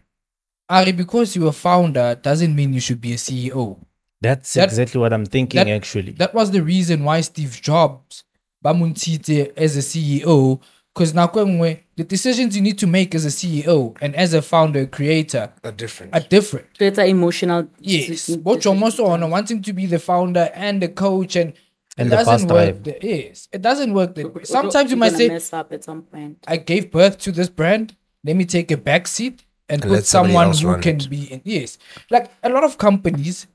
[0.68, 3.78] Ari, because you're a founder doesn't mean you should be a CEO.
[4.20, 5.58] That's That- exactly what I'm thinking.
[5.58, 8.22] that- actually, That was the reason why Steve Jobs
[8.64, 10.60] bamuntite as a CEO.
[10.94, 14.42] Because now kwengwe, the decisions you need to make as a CEO and as a
[14.42, 16.14] founder, creator Are different.
[16.14, 16.66] are different.
[16.78, 17.66] So it's an emotional.
[17.80, 18.08] Yes.
[18.08, 21.54] decision- What you're also on wanting to be the founder and the coach and
[21.96, 22.82] And it the doesn't work.
[22.84, 23.48] The, yes.
[23.52, 24.14] It doesn't work.
[24.16, 24.44] That way.
[24.44, 26.38] Sometimes you might gonna say, mess up at some point.
[26.46, 27.96] I gave birth to this brand.
[28.24, 31.08] Let me take a back seat and, And put someone who can it.
[31.08, 31.40] be in.
[31.44, 31.78] Yes.
[32.10, 33.46] Like a lot of companies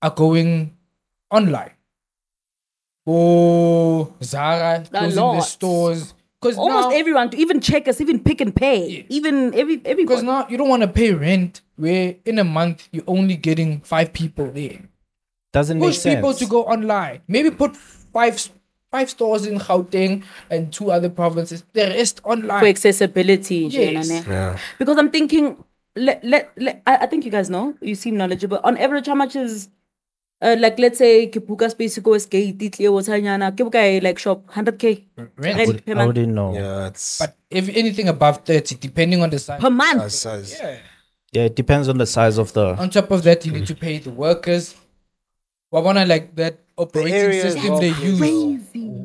[0.00, 0.72] are going
[1.30, 1.72] online.
[3.10, 5.40] Oh, Zara closing their lot.
[5.40, 6.14] stores.
[6.40, 9.02] Because Almost now, everyone, to even check us, even pick and pay, Yeah.
[9.08, 10.04] even every every.
[10.04, 10.26] because everybody.
[10.44, 14.12] now you don't want to pay rent where in a month you're only getting five
[14.12, 14.78] people there.
[15.52, 17.22] doesn't make Push people to go online.
[17.26, 18.38] Maybe put five
[18.92, 21.64] five stores in Gauteng and two other provinces.
[21.72, 22.60] The rest online.
[22.60, 23.66] for accessibility.
[23.70, 24.08] Yes.
[24.28, 24.58] yeah.
[24.78, 25.56] Because I'm thinking,
[25.96, 28.60] let, let, let I, I think you guys know, you seem knowledgeable.
[28.62, 29.68] On average, how much is,
[30.40, 35.58] uh, like, let's say, Kipuka Space Go Skate, Titli, Watanyana, Kipuka, like, shop, 100k Rent.
[35.58, 36.06] rent per I month.
[36.08, 36.54] wouldn't know.
[36.54, 39.60] Yeah, it's But if anything above 30, depending on the size.
[39.60, 40.00] Per month.
[40.02, 40.56] uh, size.
[40.60, 40.78] Yeah.
[41.32, 42.74] Yeah, it depends on the size of the.
[42.78, 44.74] On top of that, you need to pay the workers.
[45.72, 48.18] Wabona like that operating area as system they plays use,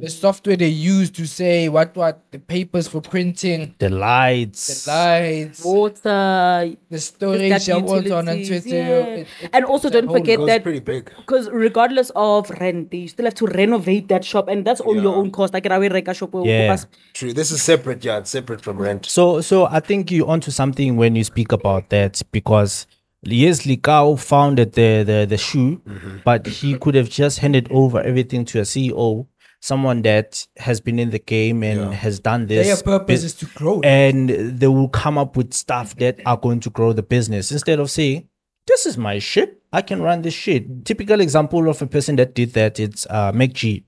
[0.03, 4.85] the software they use to say what what the papers for printing, The lights.
[4.85, 8.67] the lights, Water, the storage, got you want on Twitter.
[8.67, 9.23] yeah.
[9.23, 11.09] it- it- and also don't forget that pretty big.
[11.17, 15.15] because regardless of rent, you still have to renovate that shop, and that's all your
[15.15, 15.53] own cost.
[15.53, 16.33] Like, I reka shop.
[16.33, 16.75] where- Yeah.
[17.13, 17.33] True.
[17.33, 18.03] This is separate.
[18.03, 19.05] Yeah, it's separate from rent.
[19.05, 22.87] So, so I think you're onto something when you speak about that because
[23.23, 26.17] yes, Lekau founded the the, the shoe, mm-hmm.
[26.25, 29.27] but he could have just handed over everything to a CEO,
[29.63, 32.67] someone that has been in the game and has done this.
[32.67, 33.79] Their purpose bus- is to grow.
[33.81, 37.79] and they will come up with stuff that are going to grow the business instead
[37.79, 38.27] of saying,
[38.67, 39.61] "This is my shit.
[39.71, 42.77] I can run this shit." Typical example of a person that did that.
[42.77, 43.85] It's uh, MacG.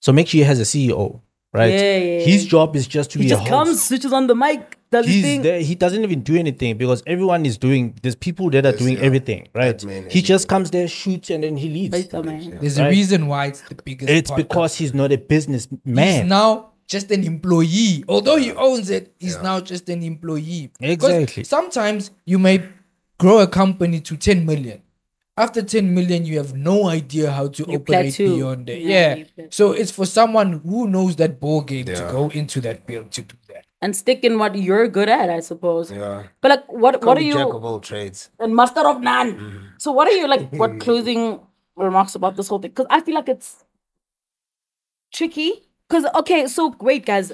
[0.00, 1.20] So MacG has a CEO,
[1.52, 1.72] right?
[1.72, 4.26] Yeah, yeah, His job is just to He be just a host comes, switches on
[4.26, 5.42] the mic, does his he's thing.
[5.42, 8.96] there he doesn't even do anything because everyone is doing there's people that are doing
[8.98, 9.02] yeah.
[9.08, 12.58] everything right Admin, he just comes there shoots and then he leaves Later, man.
[12.60, 12.90] There's a Right.
[12.90, 14.10] reason why it's the biggest.
[14.10, 14.36] it's podcast.
[14.36, 18.04] because he's not a business he's man now just an employee.
[18.08, 20.70] Although he owns it, he's now just an employee.
[20.78, 21.44] Because Exactly.
[21.44, 22.60] Sometimes you may
[23.18, 24.82] grow a company to 10 million.
[25.34, 28.34] After 10 million, you have no idea how to You operate plateau.
[28.36, 28.82] beyond it.
[28.82, 29.14] Yeah, Yeah.
[29.14, 29.48] you plateau.
[29.50, 32.10] So it's for someone who knows that ball game to Yeah.
[32.12, 33.64] go into that field to do that.
[33.82, 35.90] And stick in what you're good at, I suppose.
[35.90, 36.22] Yeah.
[36.40, 38.30] But like, what what What are Jack you of all trades.
[38.38, 39.32] and master of none?
[39.34, 39.66] Mm-hmm.
[39.78, 40.52] So what are you like?
[40.62, 41.40] What closing
[41.76, 42.70] remarks about this whole thing?
[42.70, 43.64] Because I feel like it's
[45.12, 45.52] tricky.
[45.88, 47.32] Because okay, so wait, guys,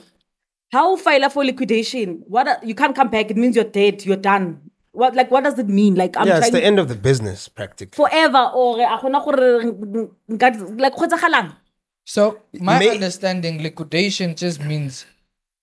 [0.73, 2.23] how file for liquidation?
[2.27, 3.31] What are, you can't come back?
[3.31, 4.05] It means you're dead.
[4.05, 4.61] You're done.
[4.93, 5.95] What like what does it mean?
[5.95, 7.95] Like I'm yeah, it's trying the end of the business practically.
[7.95, 11.53] forever or a kgona gore nka- like?
[12.05, 15.05] So my May- understanding, liquidation just means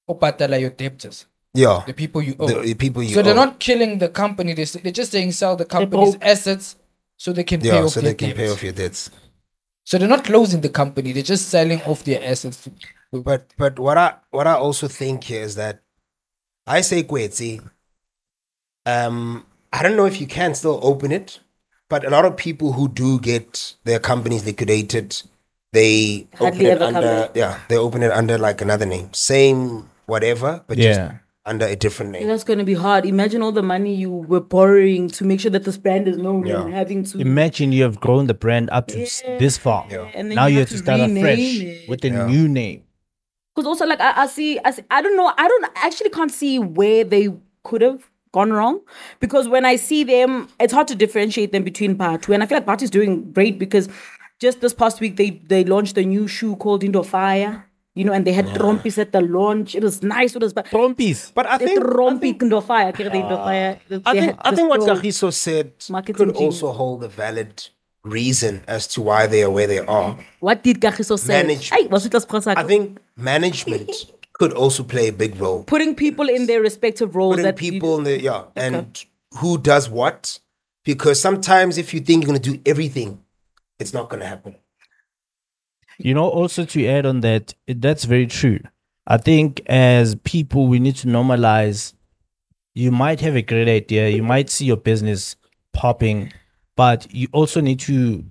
[0.10, 1.84] opatala your debtors, yeah.
[1.86, 2.48] the people you owe.
[2.48, 4.54] The, the people you so they're not killing the company.
[4.54, 6.26] They're, they're just saying sell the company's broke.
[6.26, 6.76] assets
[7.18, 9.10] so they can pay yeah, off so their they can pay off your debts.
[9.84, 11.12] So they're not closing the company.
[11.12, 12.68] They're just selling off their assets.
[13.12, 15.82] But but what I what I also think here is that
[16.68, 17.62] I say Kwetsi,
[18.86, 21.40] um I don't know if you can still open it,
[21.90, 25.22] but a lot of people who do get their companies liquidated,
[25.72, 27.32] they open it under back.
[27.36, 29.14] yeah, they open it under like another name.
[29.14, 30.94] Same whatever, but Yeah.
[30.94, 31.12] just
[31.46, 32.28] under a different name.
[32.28, 33.06] That's going to be hard.
[33.06, 36.46] Imagine all the money you were borrowing to make sure that this brand is known
[36.48, 36.64] Yeah.
[36.64, 37.20] and having to.
[37.20, 39.86] imagine you have grown the brand up to s this far
[40.16, 41.90] And then now you you have have to to start afresh it.
[41.90, 42.82] with a new name
[43.56, 46.10] Because also, like, I, I see, I see, I don't know, I don't I actually
[46.10, 47.30] can't see where they
[47.64, 48.82] could have gone wrong.
[49.22, 52.34] Because when I see them, it's hard to differentiate them between Bathu.
[52.34, 53.88] And I feel like Bathu is doing great because
[54.42, 57.65] just this past week they they launched a new shoe called Indo Fire.
[57.96, 59.74] You know, and they had Trompies at the launch.
[59.74, 60.36] It was nice.
[60.36, 61.32] It was but Trompies.
[61.34, 62.92] But I the think I trompi think, Indo Fire.
[62.92, 63.80] kere the Indo Fire.
[64.06, 64.70] I think, I think ah.
[64.70, 64.96] what store.
[64.96, 66.62] Kagiso said Marketing could genius.
[66.62, 67.70] also hold a valid
[68.04, 70.18] reason as to why they are where they are.
[70.42, 71.42] What did Kagiso say?
[71.44, 75.64] Manage- Hey, was it das I think management could also play a big role.
[75.64, 79.06] putting people in their respective roles putting that you- people in the yeah and
[79.40, 80.40] who does what
[80.84, 83.20] because sometimes if you think you're going to do everything
[83.80, 84.56] it's not going to happen
[85.98, 88.60] You know, also to add on that, that's very true.
[89.08, 91.94] I think as people, we need to normalize.
[92.74, 95.38] You might have a great idea, you might see your business
[95.72, 96.34] popping,
[96.76, 98.26] but you also need to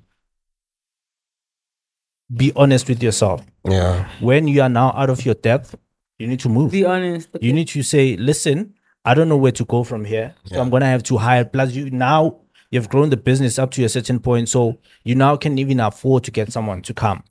[2.34, 3.42] be honest with yourself.
[3.64, 4.08] Yeah.
[4.20, 5.76] When you are now out of your depth,
[6.18, 6.72] you need to move.
[6.72, 7.28] Be honest.
[7.40, 10.34] You need to say, listen, I don't know where to go from here.
[10.44, 11.44] So I'm gonna have to hire.
[11.44, 12.40] Plus, you now
[12.70, 16.24] you've grown the business up to a certain point, so you now can even afford
[16.24, 17.22] to get someone to come.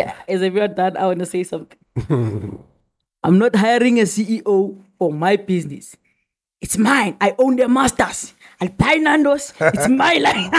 [0.00, 1.78] Okay, As everyone done, I want to say something.
[3.24, 5.96] I'm not hiring a CEO for my business.
[6.60, 7.16] It's mine.
[7.20, 8.34] I own the masters.
[8.60, 9.52] I'll buy Nando's.
[9.60, 10.50] It's my life.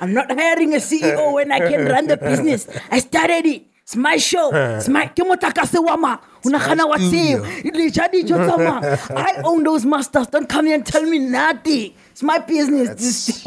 [0.00, 2.68] I'm not hiring a CEO when I can run the business.
[2.90, 3.62] I started it.
[3.82, 4.50] It's my show.
[4.76, 6.18] It's my ke motaka se wa ma.
[6.44, 7.40] O nagana wa tseo.
[7.64, 8.80] Le dijo tsa ma.
[9.16, 10.26] I own those masters.
[10.26, 11.94] Don't come here and tell me nothing.
[12.10, 12.88] It's my business.
[12.88, 13.44] That's,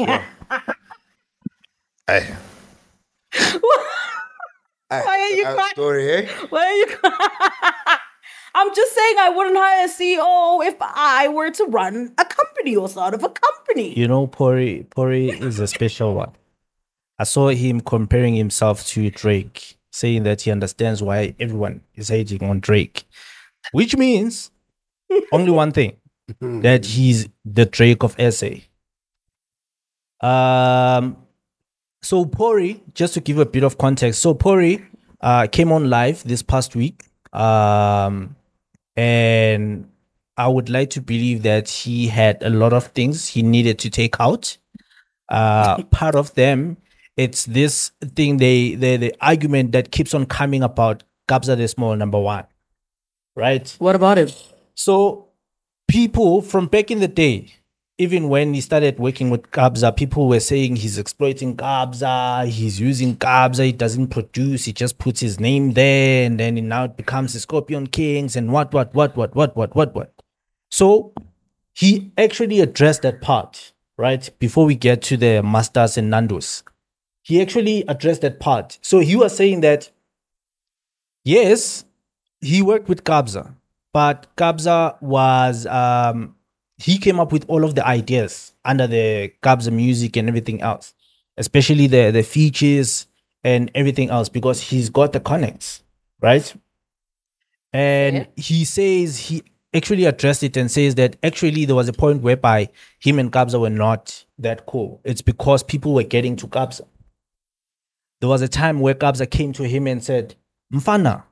[2.08, 2.34] Hey.
[4.88, 5.72] Why are you crying?
[5.72, 6.28] Story, eh?
[6.50, 7.98] Why are you crying?
[8.54, 12.76] I'm just saying I wouldn't hire a CEO if I were to run a company
[12.76, 13.98] or start of a company.
[13.98, 16.32] You know, Pori Pori is a special one.
[17.18, 22.42] I saw him comparing himself to Drake, saying that he understands why everyone is hating
[22.42, 23.04] on Drake,
[23.72, 24.50] which means
[25.32, 25.96] only one thing
[26.40, 28.48] that he's the Drake of SA.
[30.20, 31.16] Um,
[32.02, 34.84] so Pori, just to give a bit of context, so Pori
[35.20, 38.34] uh, came on live this past week, um,
[38.96, 39.88] and
[40.36, 43.90] I would like to believe that he had a lot of things he needed to
[43.90, 44.56] take out.
[45.28, 46.76] Uh, part of them,
[47.16, 51.94] it's this thing they, they the argument that keeps on coming about Kabza De Small
[51.96, 52.44] number one,
[53.36, 53.74] right?
[53.78, 54.34] What about it?
[54.74, 55.28] So
[55.86, 57.54] people from back in the day,
[58.02, 63.14] even when he started working with Kabza, people were saying he's exploiting Kabza, he's using
[63.14, 67.32] Kabza, he doesn't produce, he just puts his name there, and then now it becomes
[67.32, 70.12] the Scorpion Kings and what, what, what, what, what, what, what, what.
[70.68, 71.14] So
[71.72, 74.28] he actually addressed that part, right?
[74.40, 76.64] Before we get to the Masters and Nandos.
[77.22, 78.80] He actually addressed that part.
[78.82, 79.90] So he was saying that
[81.22, 81.84] yes,
[82.40, 83.54] he worked with Kabza,
[83.92, 86.34] but Kabza was um
[86.82, 90.94] he came up with all of the ideas under the Kabza music and everything else,
[91.36, 93.06] especially the the features
[93.44, 95.82] and everything else because he's got the connects,
[96.20, 96.54] right?
[97.72, 98.26] And Yeah.
[98.36, 99.42] he says he
[99.74, 102.68] actually addressed it and says that actually there was a point whereby
[103.00, 105.00] him and Kabza were not that cool.
[105.04, 106.82] It's because people were getting to Kabza.
[108.20, 110.36] There was a time where Kabza came to him and said,
[110.72, 111.24] Mfana,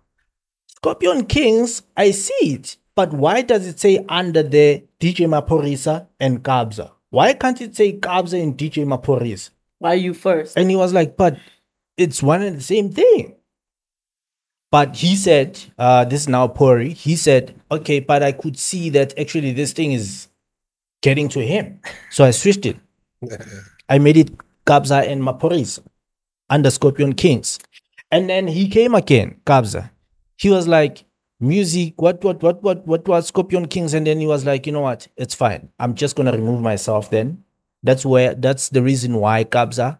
[0.66, 6.42] Scorpion Kings, I see it, but why does it say under the DJ Maphorisa and
[6.42, 6.90] Kabza?
[7.10, 9.50] Why can't it say Kabza and DJ Maphorisa?
[9.78, 10.56] Why you first?
[10.56, 11.38] And he was like, but
[11.96, 13.36] it's one and the same thing.
[14.70, 18.88] But he said, uh, this is now Pori, he said, okay, but I could see
[18.90, 20.28] that actually this thing is
[21.02, 21.80] getting to him.
[22.10, 22.76] So I switched it.
[23.88, 24.30] I made it
[24.66, 25.80] Kabza and Maporis
[26.48, 27.58] under Scorpion Kings.
[28.10, 29.90] And then he came again, Kabza.
[30.36, 31.04] He was like,
[31.40, 33.94] music, what, what, what, what, what was Scorpion Kings?
[33.94, 35.08] And then he was like, you know what?
[35.16, 35.70] It's fine.
[35.78, 37.44] I'm just gonna remove myself then.
[37.82, 39.98] That's where that's the reason why Kabza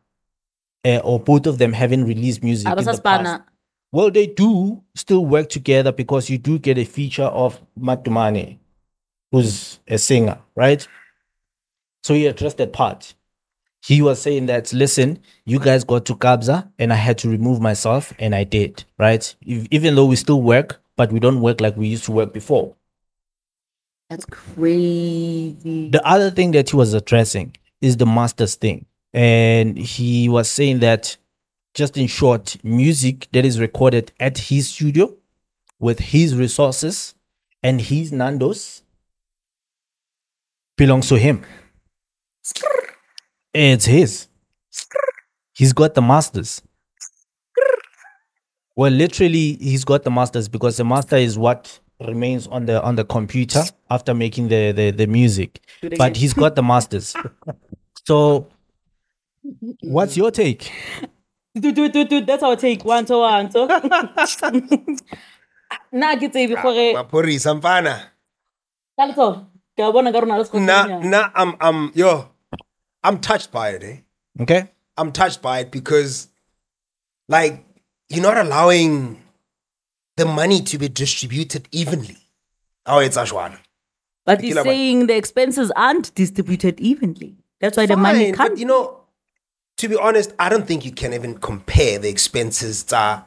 [0.85, 2.69] uh, or both of them haven't released music.
[2.83, 3.43] in the past.
[3.93, 8.59] Well, they do still work together because you do get a feature of Matumane,
[9.33, 10.87] who's a singer, right?
[12.05, 13.15] So he addressed that part.
[13.83, 17.61] He was saying that, listen, you guys got to Kabza and I had to remove
[17.61, 19.35] myself and I did, right?
[19.49, 22.31] Ev- Even though we still work, but we don't work like we used to work
[22.31, 22.77] before.
[24.11, 25.89] That's crazy.
[25.89, 28.85] The other thing that he was addressing is the masters thing.
[29.15, 31.17] And he was saying that,
[31.73, 35.15] just in short, music that is recorded at his studio
[35.79, 37.15] with his resources
[37.63, 38.83] and his Nandos
[40.77, 41.47] belongs to him.
[43.55, 44.29] It's his.
[45.55, 46.61] He's got the masters.
[48.81, 52.97] Well, literally, he's got the masters because the master is what remains on the on
[52.97, 55.61] the computer after making the the, the music.
[55.99, 57.15] But he's got the masters.
[58.07, 58.49] So,
[59.83, 60.73] what's your take?
[61.55, 62.25] Do, do, do, do.
[62.25, 62.83] That's our take.
[62.83, 63.67] One to one to.
[65.93, 68.01] Na ke tsebe gore Maphorisa mfana.
[68.99, 69.45] ka letso
[69.77, 71.05] ke a bona ka rona le sekolo Nah, nyana.
[71.05, 72.31] nah, I'm, I'm, yo,
[73.05, 73.97] I'm touched by it, eh?
[74.41, 74.71] Okay.
[74.97, 76.29] I'm touched by it because,
[77.29, 77.67] like,
[78.11, 79.23] you're not allowing
[80.17, 82.19] the money to be distributed evenly.
[82.85, 83.59] Oh, it's Ashwana.
[84.27, 87.37] But he's Kila ba- saying the expenses aren't distributed evenly.
[87.61, 88.51] That's why the money Fine, can't.
[88.51, 89.01] but you know,
[89.79, 93.25] to be honest, I don't think you can even compare the expenses to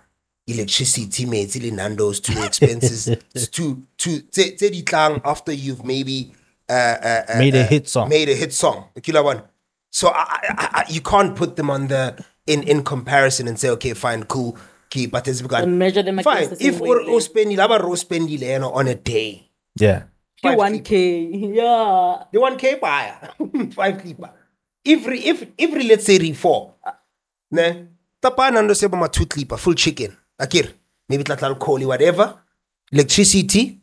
[0.48, 3.06] electricity, mates, Nando's to the expenses
[3.52, 4.84] to to tse- tse di
[5.24, 6.34] after you've maybe
[6.70, 8.10] uh, uh, uh, Made a uh, hit song.
[8.10, 8.86] Made a hit song.
[9.02, 9.44] Kila one.
[9.92, 13.70] So I, I, I, you can't put them on the in in comparison and say,
[13.70, 14.58] okay, fine, cool,
[14.94, 16.38] keep, but it's because And measure them fine.
[16.46, 18.96] against the If same or way, or spending, laba ro spending you know, on a
[18.96, 19.50] day,
[19.86, 20.04] Yeah.
[20.44, 20.91] Ke Five 1k
[21.60, 23.32] yeah the one K buyer,
[23.80, 24.30] five keeper.
[24.86, 26.76] Every if every let's say re four,
[27.52, 27.88] ne,
[28.22, 30.68] tapana ndo seba ma two clipper, full chicken, akir,
[31.10, 32.28] maybe tlatla coal whatever,
[32.91, 33.80] electricity.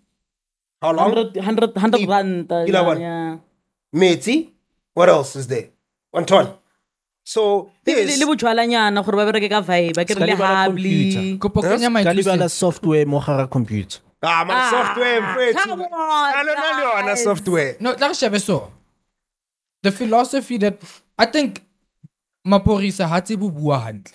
[0.83, 1.13] How long?
[1.15, 3.01] 100 100 100 Keep- rand uh, yeah, one.
[3.01, 3.37] yeah.
[3.97, 4.37] Metsi.
[4.95, 5.69] What else is there?
[6.13, 6.47] One ton.
[7.25, 11.63] So le yes, le bojwalanyana gore ba bereke ka vibe ba kere le hably Kopo
[11.63, 11.91] kenya
[12.39, 14.01] Ka software mo gare ga computer.
[14.23, 15.21] ah, my software.
[15.23, 15.65] mfethu.
[15.65, 17.25] come on, I don't know on a guys.
[17.25, 17.77] software.
[17.81, 18.69] No, like Shebe saw.
[19.83, 20.77] The philosophy that
[21.19, 21.63] I think
[22.47, 24.13] Maphorisa Hatsibu bua handle.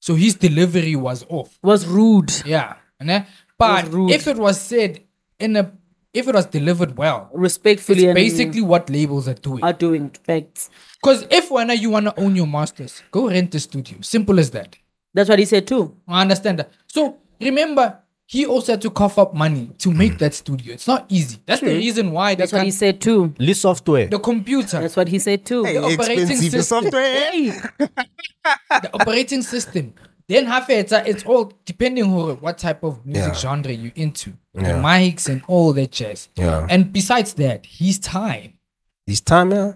[0.00, 1.58] So his delivery was off.
[1.62, 2.74] was rude Yeah.
[3.00, 3.26] ne?
[3.58, 4.12] But rude.
[4.12, 5.00] if it was said
[5.38, 5.72] in a
[6.12, 9.62] if it was delivered well, respectfully it's and basically what labels are doing.
[9.64, 10.70] are doing facts
[11.04, 13.98] Because if when you want to own your masters, go rent a studio.
[14.00, 14.74] Simple as that.
[15.12, 16.70] that's what he said too I understand that.
[16.86, 20.72] So remember, he also had to cough up money to make that studio.
[20.72, 21.36] It's not easy.
[21.44, 24.06] That's the reason why that's what he said too The software.
[24.06, 26.82] the computer, that's what he said too Hey, operating expensive system.
[26.84, 27.30] software.
[27.32, 29.92] Hey, the operating system.
[30.26, 33.38] Then half it's, it's all depending on what type of music Yeah.
[33.38, 36.30] genre you into, the mics and all that jazz.
[36.34, 36.66] Yeah.
[36.70, 38.54] And besides that, his time,
[39.06, 39.72] This time, yeah.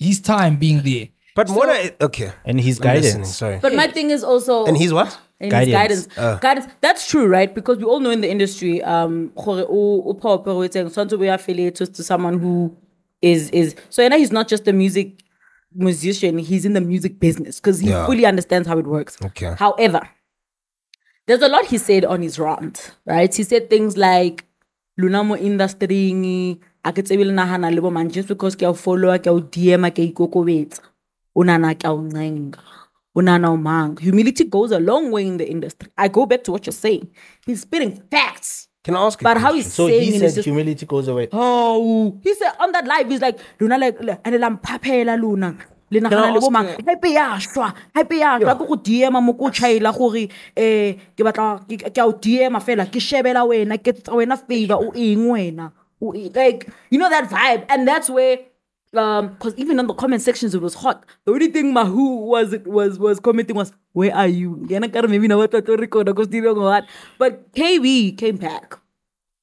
[0.00, 1.08] His time being there.
[1.36, 2.32] But more than okay.
[2.44, 3.36] And his I'm listening, guidance.
[3.36, 3.58] Sorry.
[3.62, 5.16] but my thing is also and he's what?
[5.42, 6.06] and his Guidance.
[6.08, 6.40] guidance.
[6.42, 6.66] guidance.
[6.80, 7.54] That's true, right?
[7.54, 11.28] Because we all know in the industry, um, gore o- o pha operating, tshwanetse we
[11.28, 12.76] affiliated to someone who
[13.22, 15.22] is is so you know he's not just a music
[15.72, 18.04] musician, he's in the music business because he Yeah.
[18.06, 19.16] fully understands how it works.
[19.24, 19.54] Okay.
[19.56, 20.02] However,
[21.26, 23.32] there's a lot he said on his rant, right?
[23.34, 24.44] He said things like
[25.00, 26.12] "Lunamo industry
[26.84, 29.26] a ke tsebe le nagana le bo man just because ke a o followa ke
[29.26, 30.80] a o dm ke a ikokobetsa.
[31.34, 32.58] O nana ke a o ncenga.
[33.14, 33.96] O nana o mang?
[33.98, 35.90] Humility goes a long way in the industry.
[35.96, 37.08] I go back to what you're saying.
[37.44, 38.68] He's spitting facts.
[38.82, 41.28] Can I ask but how he's So he said just humility goes away.
[41.32, 45.54] Oh, he said on that live, he's like, Luna like, and la mphaphela luna.
[45.90, 46.66] Le nagana le bo mang?
[46.66, 48.56] hype ya shwa hype ya shwa.
[48.56, 52.86] Ke go DM mo ko chaila gore eh ke batla ke a o DM fela
[52.86, 55.72] ke shebela wena ke tsa wena favor o eng wena.
[56.00, 57.66] Like you know that vibe?
[57.68, 58.38] And that's where
[58.94, 61.04] um because even in the comment sections it was hot.
[61.24, 64.66] The only thing mahu was was was commenting was where are you?
[67.18, 68.74] But KB came back.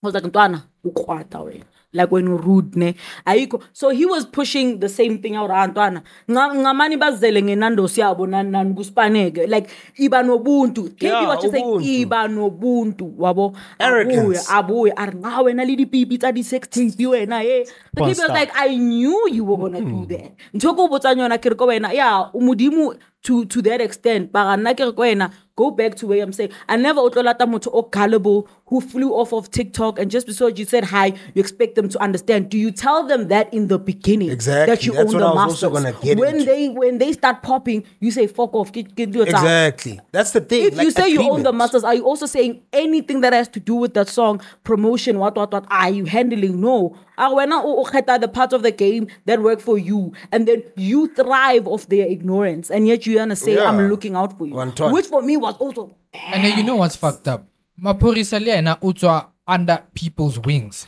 [0.03, 1.65] I was like, Ntwana, ukwata wena.
[1.93, 2.95] Like when you rude ne.
[3.25, 3.61] Ayikho.
[3.73, 6.03] So he was pushing the same thing out Ntwana.
[6.29, 9.47] Nga- Ngamani bazele ngenando siyabo nan nan kuspaneke.
[9.47, 10.89] Like iba nobuntu.
[10.95, 11.83] KD Yeah, just saying ubuntu.
[11.88, 13.55] iba nobuntu wabo.
[13.79, 17.63] Abuye abuye ari nga wena le dipipi tsa di sex tape wena eh.
[17.93, 20.03] But he was like I knew you were going to Hmm.
[20.03, 20.31] do that.
[20.53, 24.43] Ntho ko botsang yona ke re ko wena yeah umodimo to to that extent but
[24.59, 27.71] nna ke re ko wena go back to where I'm saying I never utlolata motho
[27.73, 31.76] o gullible who flew off of TikTok and just because you said hi you expect
[31.76, 34.76] them to understand do you tell them that in the beginning Exactly.
[34.76, 36.45] that you That's own what the I was masters also gonna get when into.
[36.45, 39.99] they when they start popping you say fuck off get, get your time Exactly.
[40.11, 40.65] That's the thing.
[40.65, 43.47] if you like say you own the masters, are you also saying anything that has
[43.49, 46.59] to do with that song, promotion, what, what, what, are you handling?
[46.61, 46.95] No.
[47.18, 50.47] Ah, wena o- o kgetha the parts of the game that work for you, and
[50.47, 53.63] then you thrive off their ignorance, and yet you're gonna say, Yeah.
[53.70, 54.55] I'm looking out for you.
[54.91, 57.45] Which for me was also And then you know what's fucked up?
[57.82, 60.88] Maphorisa le yena o tswa under people's wings.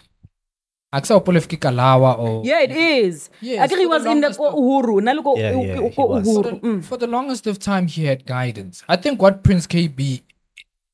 [0.94, 3.30] Aksa o polefiki kalawa or Yeah, it is.
[3.42, 5.04] Yes, I think he was in the longest ko Uhuru.
[5.04, 6.26] na le ko- Yeah, yeah, ko he was.
[6.26, 6.62] for Uhuru.
[6.62, 6.84] the, Mm.
[6.84, 8.84] for the longest of time he had guidance.
[8.88, 10.24] I think what Prince KB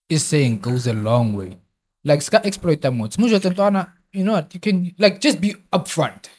[0.10, 1.58] is saying goes a long way.
[2.04, 3.18] Like ska exploit that much.
[3.18, 4.54] You know what?
[4.54, 6.30] You can like just be upfront.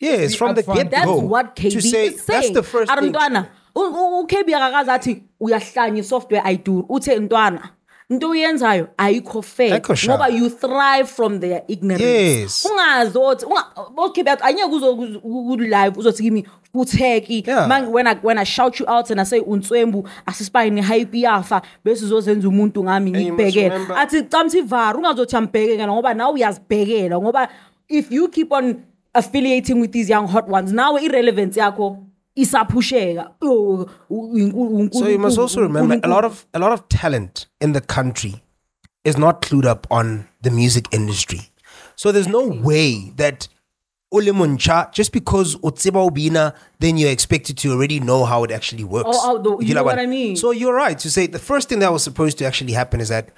[0.00, 0.74] Yes, Be from the upfront.
[0.76, 2.40] get That's what KB to say, is saying.
[2.42, 3.12] That's the first Ari thing.
[3.12, 3.46] mntwana,
[3.76, 7.70] u- u- u-KB akakazi athi uyahlanya i-software ayiduri uthe ntwana
[8.14, 9.80] into oyenzayo ayikho fair.
[9.80, 12.02] Ngoba you thrive from their ignorance.
[12.04, 12.66] Yes.
[12.70, 13.46] ungazi othi
[13.96, 16.44] okb anyeke uzo ku-live uzothi kimi.
[17.68, 21.62] Man, when I, when I shout you out and I say unswembu asisibayini hype yafa
[21.84, 23.96] bese uzozenza umuntu ngami ngikubhekela.
[23.96, 27.48] athi camthi vara ungazothi ambhekekela ngoba nawe uyazibhekela ngoba
[27.88, 28.82] if you keep on
[29.14, 31.98] affiliating with these young hot ones nawe irrelevance yakho
[32.36, 33.30] isaphusheka
[34.92, 38.42] So you must also remember a lot of a lot of talent in the country
[39.04, 41.40] is not clued up on the music industry.
[41.96, 43.48] So there's no way that
[44.12, 49.10] Ulimuncha, just because Utsiba Ubina, then you're expected to already know how it actually works.
[49.12, 50.36] Oh, oh, the- you know what what I mean?
[50.36, 53.08] So you're right to say the first thing that was supposed to actually happen is
[53.08, 53.30] that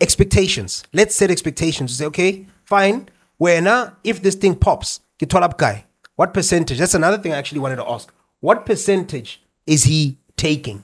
[0.00, 0.84] expectations.
[0.92, 1.96] Let's set expectations.
[1.96, 3.08] Say, okay, fine.
[3.38, 5.86] Where now, if this thing pops, get up guy.
[6.16, 6.78] What percentage?
[6.78, 8.12] That's another thing I actually wanted to ask.
[8.42, 10.82] What percentage is he taking?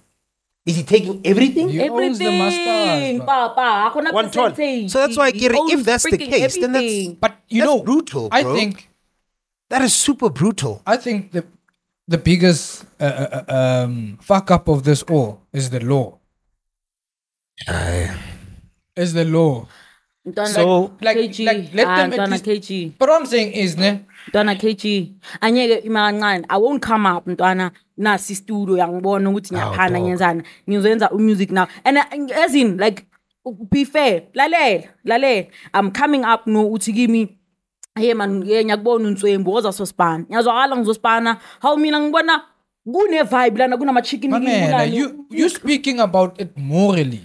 [0.64, 1.68] Is he taking everything?
[1.70, 3.26] He owns the masters, Everything, bro.
[3.26, 3.66] papa.
[3.90, 4.54] Hakuna One ton.
[4.88, 7.72] So that's why, He Kiri, if that's the freaking case, then that's- But you That's
[7.72, 8.88] know, brutal, I think
[9.70, 10.82] That is super brutal.
[10.86, 11.44] I think the
[12.06, 13.54] the biggest uh, uh, uh,
[13.84, 16.18] um, fuck up of this all is the law.
[18.96, 19.66] Is the law.
[20.28, 21.44] Mntwana So- Like- KG.
[21.44, 22.92] like, let Ah, them at least- KG.
[22.98, 25.12] But what I'm saying is, ne, Mntwana KG.
[25.40, 26.44] Anyeke imancane.
[26.50, 30.42] I won't come up mntwana nasi studio yangibona ukuthi ngiyaphana ngenzani.
[30.70, 31.66] Ngizoyenza music now.
[31.84, 33.04] And uh, as in like
[33.70, 34.22] be fair.
[34.34, 35.46] Lalela, lalela.
[35.74, 37.36] I'm coming up no uthi kimi
[37.96, 40.24] hey man yeah ngiyakubona unswembu woza sosipana.
[40.24, 41.38] Ngiyazwakala ngizosipana.
[41.62, 42.42] How mina ngibona
[42.84, 47.20] kune vibe lana kunama chicken my man, you you speaking about it morally.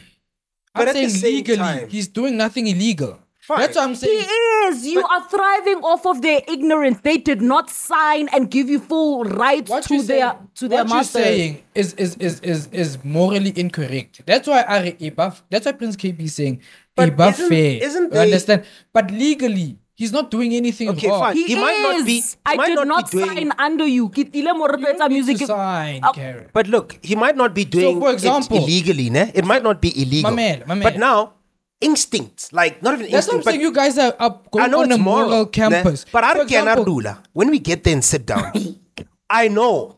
[0.75, 3.19] But I'm saying legally, time- he's doing nothing illegal.
[3.49, 4.19] That's what I'm saying.
[4.19, 4.25] He
[4.69, 4.85] is.
[4.87, 6.99] You are thriving off of their ignorance.
[7.03, 10.79] They did not sign and give you full rights What to their saying, to their
[10.85, 11.19] what master.
[11.19, 14.21] you're saying is is is is is morally incorrect.
[14.25, 15.41] That's why Ari Ibaf.
[15.49, 16.61] That's why Prince KB is saying
[16.95, 17.83] But Ibaf isn't- fair.
[17.83, 18.63] isn't you understand?
[18.93, 21.19] But legally, he's not doing anything Okay, wrong.
[21.21, 21.35] fine.
[21.35, 22.05] He, He might not is.
[22.05, 24.09] be- he I might did not not, be doing- sign under you.
[24.09, 25.37] Kitile mo re tlo etsa You need music.
[25.39, 26.49] to sign, Oh, Karen.
[26.53, 29.31] But look, he might not be doing for example- it illegally, ne?
[29.33, 30.31] It might not be illegal.
[30.31, 31.33] My man, my But now,
[31.81, 33.61] instinct, like not even That's what I'm saying.
[33.61, 35.51] You guys are, are I going know on it's a moral, moral, ne?
[35.51, 36.05] campus.
[36.11, 37.17] But I For can example- Ardula.
[37.33, 38.51] When we get there and sit down,
[39.29, 39.97] I know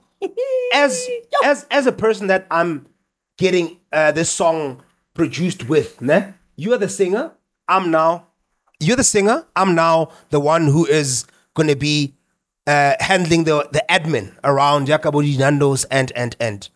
[0.73, 1.07] as
[1.43, 2.87] as as a person that I'm
[3.37, 4.81] getting uh, this song
[5.13, 6.33] produced with, ne?
[6.55, 7.31] You are the singer.
[7.67, 8.27] I'm now.
[8.79, 9.45] You're the singer.
[9.55, 12.13] I'm now the one who is going to be
[12.67, 16.69] uh, handling the the admin around Jakabodi Nando's and and and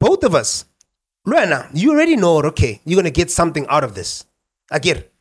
[0.00, 0.64] both of us.
[1.26, 2.38] Luana, you already know.
[2.42, 4.26] Okay, you're going to get something out of this.
[4.72, 5.13] It.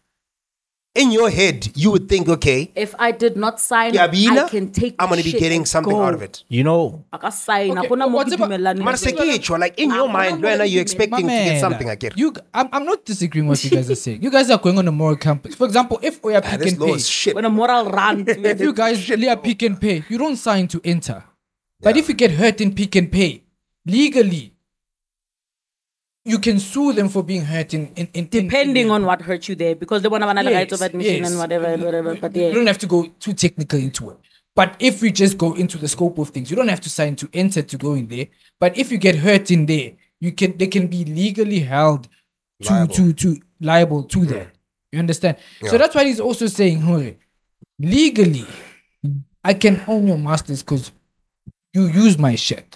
[0.96, 4.48] In your head, you would think, okay, If I did not sign, yeah, I Bina,
[4.48, 4.94] can take.
[5.00, 6.04] I'm going to be shit getting and something go.
[6.04, 6.44] out of it.
[6.50, 7.72] You know, I can sign.
[7.76, 8.78] Okay, Hakuna mo what's about- kidumelani.
[8.84, 11.90] Mara seketshwa, like in your mind, whatever you're you expecting to get man, something.
[11.90, 12.16] I get.
[12.16, 14.22] You, I'm, I'm not disagreeing what you guys are saying.
[14.22, 15.56] You guys are going on a moral campus.
[15.56, 17.34] For example, if we are Ah, pick this and law pay, is shit.
[17.34, 18.26] When a moral run.
[18.28, 21.24] if you guys really are pick and pay, you don't sign to enter.
[21.82, 23.42] But if you get hurt in pick and pay,
[23.88, 24.53] legally,
[26.26, 29.48] you can sue them for being hurt in in, in Depending in, on what hurt
[29.48, 31.30] you there, because they want to have Yes, rights of admission yes.
[31.30, 32.16] and whatever, and whatever.
[32.16, 34.18] But You don't have to go too technical into it.
[34.56, 37.16] But if we just go into the scope of things, you don't have to sign
[37.18, 38.28] to enter to go in there.
[38.60, 42.08] But if you get hurt in there, you can they can be legally held
[42.64, 44.48] to to to liable to that.
[44.92, 45.38] You understand?
[45.66, 47.16] So that's why he's also saying, Hore,
[47.80, 48.46] legally,
[49.44, 50.92] I can own your masters because
[51.74, 52.73] you use my shit.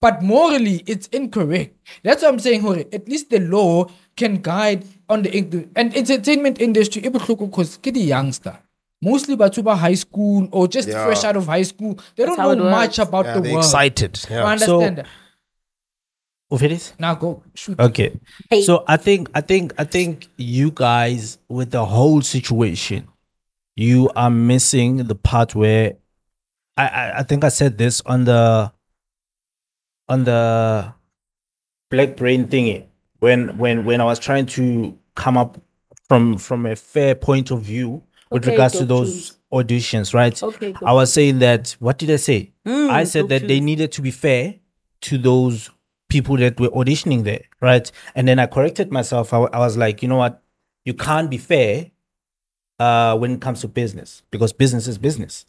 [0.00, 1.76] But morally, it's incorrect.
[2.04, 2.76] That's what I'm saying, Hore.
[2.92, 3.86] At least the law
[4.16, 7.02] can guide on the and entertainment industry.
[7.02, 8.58] Because the youngster,
[9.02, 11.04] mostly Batuba high school or just Yeah.
[11.04, 13.08] fresh out of high school, they That's don't know much works.
[13.08, 13.64] about Yeah, the they're world.
[13.64, 14.20] excited.
[14.30, 14.44] I Yeah.
[14.44, 15.06] understand So- that.
[16.50, 16.92] Oh, Ofelis?
[16.98, 17.78] Now go shoot.
[17.78, 18.12] Okay.
[18.48, 18.62] Hey.
[18.62, 23.08] So I think I think I think you guys with the whole situation,
[23.76, 25.94] you are missing the part where
[26.76, 28.72] I, I, I think I said this on the
[30.08, 30.92] on the
[31.90, 32.86] black brain thingy
[33.20, 35.60] when when when I was trying to come up
[36.08, 40.40] from from a fair point of view with Okay, regards to those auditions, right?
[40.42, 42.52] Okay, I was saying that what did I say?
[42.66, 44.56] Mm, I said that they needed to be fair
[45.02, 45.70] to those
[46.08, 47.90] people that were auditioning there, right?
[48.14, 49.32] And then I corrected myself.
[49.32, 50.42] I, I was like, you know what?
[50.84, 51.90] You can't be fair
[52.78, 55.44] uh, when it comes to business because business is business.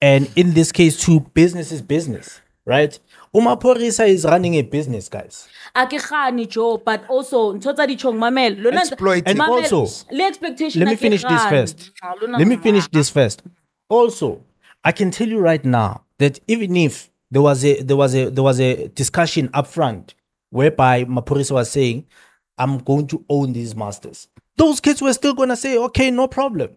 [0.00, 2.98] And in this case, too, business is business, right?
[3.34, 5.48] Umaporisa is running a business, guys.
[5.74, 9.28] akegane joe but also ntho tsa ditšhong mamela lona ntse- Exploiting.
[9.28, 11.90] And mamela, also, le expectation Let me finish this first.
[12.38, 13.42] Let me finish this first.
[13.88, 14.40] Also,
[14.84, 18.30] I can tell you right now that even if there was a there was a
[18.30, 20.14] there was a discussion up front
[20.50, 22.06] whereby Maphorisa was saying,
[22.56, 24.28] I'm going to own these masters.
[24.56, 26.70] Those kids were still gonna say, okay, no problem.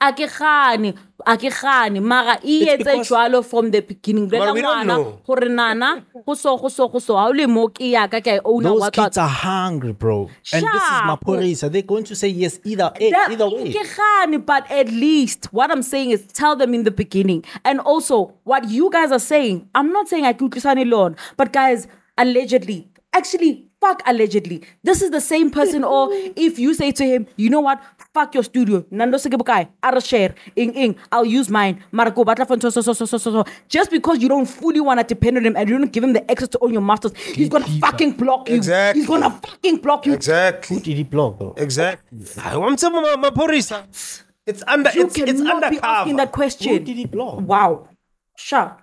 [0.00, 0.94] A ke gane
[1.24, 4.62] a ke gane mara e It's etse because- jwalo from the beginning But Bolela we
[4.62, 5.20] ngwana know.
[5.24, 8.26] gore nana go so go so go so ha o le mo ke yaka ke
[8.26, 10.28] a owner Those wa kids are hungry, bro.
[10.52, 11.04] And this is Sharp.
[11.20, 11.70] Maphorisa.
[11.70, 13.72] They're going to say yes either eh, That- either way.
[13.72, 17.44] ke gane, but at least what I'm saying is tell them in the beginning.
[17.64, 21.52] And also, what you guys are saying, I'm not saying I could listen alone, but
[21.52, 21.86] guys,
[22.18, 24.62] allegedly, actually, fuck allegedly.
[24.84, 26.08] This is the same person, or
[26.46, 27.82] if you say to him, you know what,
[28.14, 32.70] fuck your studio, Nando Segebukai, I'll share, ing ing, I'll use mine, Marco Batla so
[32.70, 33.44] so so so so so so.
[33.68, 36.12] Just because you don't fully want to depend on him and you don't give him
[36.12, 38.54] the access to own your masters, he's gonna fucking block you.
[38.54, 39.00] Exactly.
[39.00, 40.14] He's gonna fucking block you.
[40.14, 40.76] Exactly.
[40.76, 41.54] Who did he block, though?
[41.56, 42.26] Exactly.
[42.42, 43.84] I want some of my Maphorisa.
[44.46, 44.90] It's under.
[44.92, 46.72] You it's it's cannot be asking that question.
[46.72, 47.40] Who did he block?
[47.40, 47.88] Wow.
[48.36, 48.76] Sure.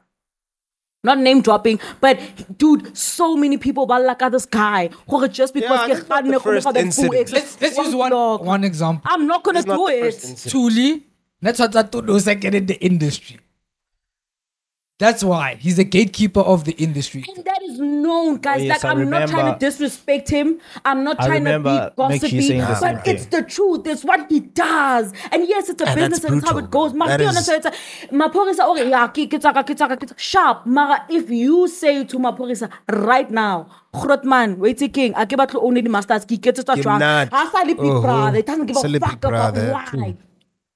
[1.01, 2.19] Not name dropping, but
[2.57, 4.89] dude, so many people ba like this guy.
[5.07, 7.13] Gore just because Yeah, ke that's not the kganne, first the incident.
[7.13, 7.33] full access.
[7.33, 8.11] Let's let's use one
[8.43, 9.09] one example.
[9.09, 10.01] I'm not gonna It's do the it.
[10.03, 10.51] first incident.
[10.51, 11.03] Tuli,
[11.41, 13.39] that's what Tatulo second in the industry.
[14.99, 17.23] That's why he's a gatekeeper of the industry.
[17.33, 18.59] And that is known, guys.
[18.59, 20.59] Oh, yes, like I I'm not trying to disrespect him.
[20.83, 23.29] I'm not trying to be Mekhi gossipy, but it's thing.
[23.31, 23.87] the truth.
[23.87, 25.13] It's what he does.
[25.31, 26.93] And yes, it's a And business that's and it's how it goes.
[26.93, 27.07] man.
[27.07, 27.63] That Mapiona is- said,
[28.11, 30.19] Maphorisa, okay, yeah, ki- kitaka, kitaka, kitaka.
[30.19, 30.65] sharp.
[30.65, 35.55] Mara, if you say to Maphorisa right now, Grotman, wait a king, I give out
[35.55, 36.99] only the masters, ki get to You're drunk.
[36.99, 37.29] not.
[37.31, 38.01] Hasa li big Uh-huh.
[38.01, 38.37] brother.
[38.39, 40.15] It doesn't give a a fuck about why.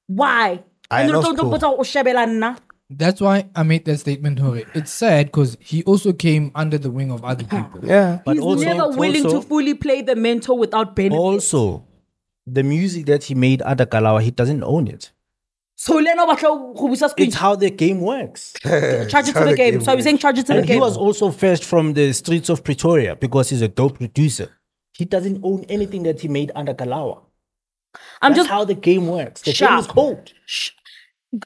[0.07, 0.63] Why?
[0.89, 2.55] I And you don't put out Oshebela na.
[2.89, 4.57] That's why I made that statement, Hore.
[4.75, 7.79] It's sad because he also came under the wing of other people.
[7.83, 8.19] Yeah.
[8.25, 11.17] But He's also, never willing also, to fully play the mentor without benefit.
[11.17, 11.85] also,
[12.45, 15.11] the music that he made under Kalawa, he doesn't own it.
[15.75, 17.27] So Leno batla go busa screen.
[17.29, 18.53] It's how the game works.
[18.63, 19.71] Charge it to the the game.
[19.73, 20.79] game So I was saying charge it to the And he game.
[20.79, 24.49] was also first from the streets of Pretoria because he's a dope producer.
[24.93, 27.23] He doesn't own anything that he made under Kalawa.
[28.21, 29.41] I'm That's just how the game works.
[29.41, 30.31] The game is cold.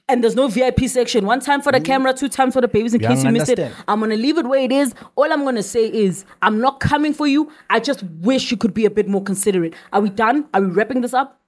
[0.09, 1.25] And there's no VIP section.
[1.25, 3.71] One time for the camera, two times for the babies in case you missed it.
[3.87, 4.93] I'm gonna leave it where it is.
[5.15, 7.51] All I'm gonna say is I'm not coming for you.
[7.69, 9.73] I just wish you could be a bit more considerate.
[9.93, 10.47] Are we done?
[10.53, 11.41] Are we wrapping this up?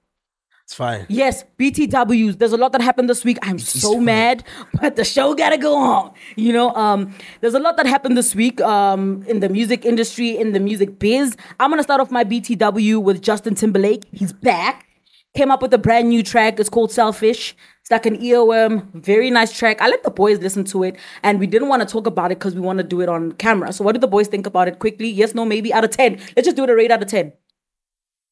[0.64, 1.04] It's fine.
[1.08, 2.38] Yes, BTWs.
[2.38, 3.38] There's a lot that happened this week.
[3.42, 4.44] I'm so mad,
[4.80, 6.12] but the show gotta go on.
[6.36, 10.36] You know, um, there's a lot that happened this week um, in the music industry,
[10.36, 11.36] in the music biz.
[11.58, 14.04] I'm gonna start off my BTW with Justin Timberlake.
[14.12, 14.86] He's back.
[15.34, 16.60] Came up with a brand new track.
[16.60, 17.56] It's called Selfish.
[17.90, 18.86] It's like an earworm.
[18.94, 19.80] Very nice track.
[19.82, 22.38] I let the boys listen to it, and we didn't want to talk about it
[22.38, 23.72] because we want to do it on camera.
[23.72, 25.08] So, what do the boys think about it quickly?
[25.08, 26.12] Yes, no, maybe out of ten.
[26.36, 27.32] Let's just do it a rate out of ten.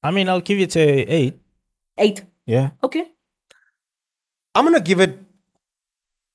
[0.05, 1.41] I mean, I'll give it a eight.
[1.99, 2.23] Eight.
[2.47, 2.71] Yeah.
[2.85, 3.05] Okay.
[4.55, 5.19] I'm gonna give it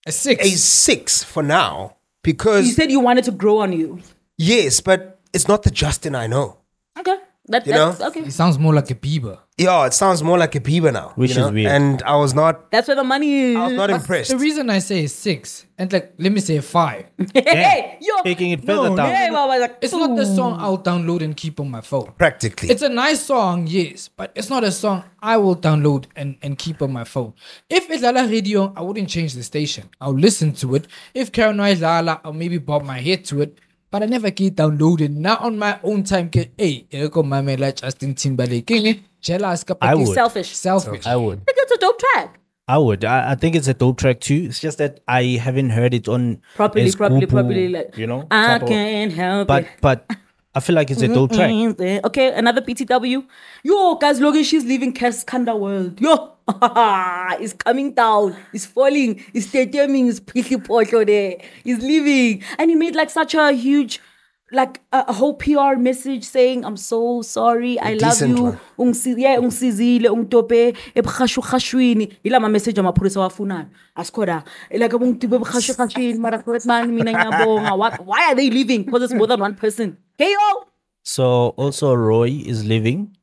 [0.06, 0.46] A six.
[0.46, 4.02] a six for now because You said you wanted to grow on you.
[4.38, 6.58] yes, but it's not the Justin I know.
[7.00, 7.16] Okay.
[7.48, 7.92] That, You know?
[7.92, 8.24] that's okay.
[8.24, 9.38] He sounds more like a Bieber.
[9.58, 11.48] Yeah, it sounds more like a Bieber now, Which you know?
[11.48, 11.72] is weird.
[11.74, 13.58] And I was not, That's where the money is.
[13.58, 14.30] I was not But impressed.
[14.32, 17.06] The reason I say six, and like, let me say five.
[17.34, 18.24] hey, yo.
[18.24, 19.10] Taking it further No, down.
[19.14, 22.14] Hey, Baba, like, It's not the song I'll download and keep on my phone.
[22.18, 26.38] Practically, It's a nice song, yes, but it's not a song I will download and,
[26.42, 27.34] and keep on my phone.
[27.70, 29.90] If it's Lala Radio, I wouldn't change the station.
[30.00, 30.88] I'll listen to it.
[31.14, 33.60] If Caroline Lala, I'll maybe bob my head to it.
[33.94, 35.12] But I never get downloaded.
[35.16, 36.32] Not on my own time.
[36.32, 38.66] Ke, hey, here come my man like Justin Timberlake.
[38.66, 39.64] Ke, Jealous.
[39.64, 40.16] ka- I ke- would.
[40.16, 40.50] Selfish.
[40.56, 41.06] Selfish.
[41.06, 41.42] I would.
[41.48, 42.40] I think It's a dope track.
[42.68, 43.06] I would.
[43.06, 44.46] I, I think it's a dope track too.
[44.50, 47.68] It's just that I haven't heard it on Properly, a properly, properly.
[47.70, 48.26] Like, you know.
[48.32, 49.70] I can't help but it.
[49.80, 50.18] but but
[50.56, 51.52] I feel like it's a dope track.
[52.10, 53.28] Okay, another BTW.
[53.64, 56.02] Yo, guys, Logan, she's leaving Kanda World.
[56.02, 56.33] Yo,
[57.40, 58.36] it's coming down.
[58.54, 59.24] It's falling.
[59.34, 61.38] It's pretty porto there.
[61.64, 62.44] He's leaving.
[62.58, 64.02] And he made like such a huge,
[64.52, 67.80] like a, a whole PR message saying, I'm so sorry.
[67.80, 68.44] I love you.
[68.44, 68.60] one.
[68.78, 72.14] Ungisi- yeah, ungisizile, ungitope ebukhashukashwini.
[72.24, 73.66] Ila ma-message amapholisa wafunayo.
[73.96, 74.44] Asikhoda.
[74.72, 76.20] Like ungitope ebukhashukashwini.
[76.20, 77.74] Mara man, mina ngiyabonga.
[77.76, 78.84] Why- Why are they leaving?
[78.84, 79.98] Because it's more than one person.
[80.20, 80.66] KO.
[81.04, 83.16] So also Roy is leaving.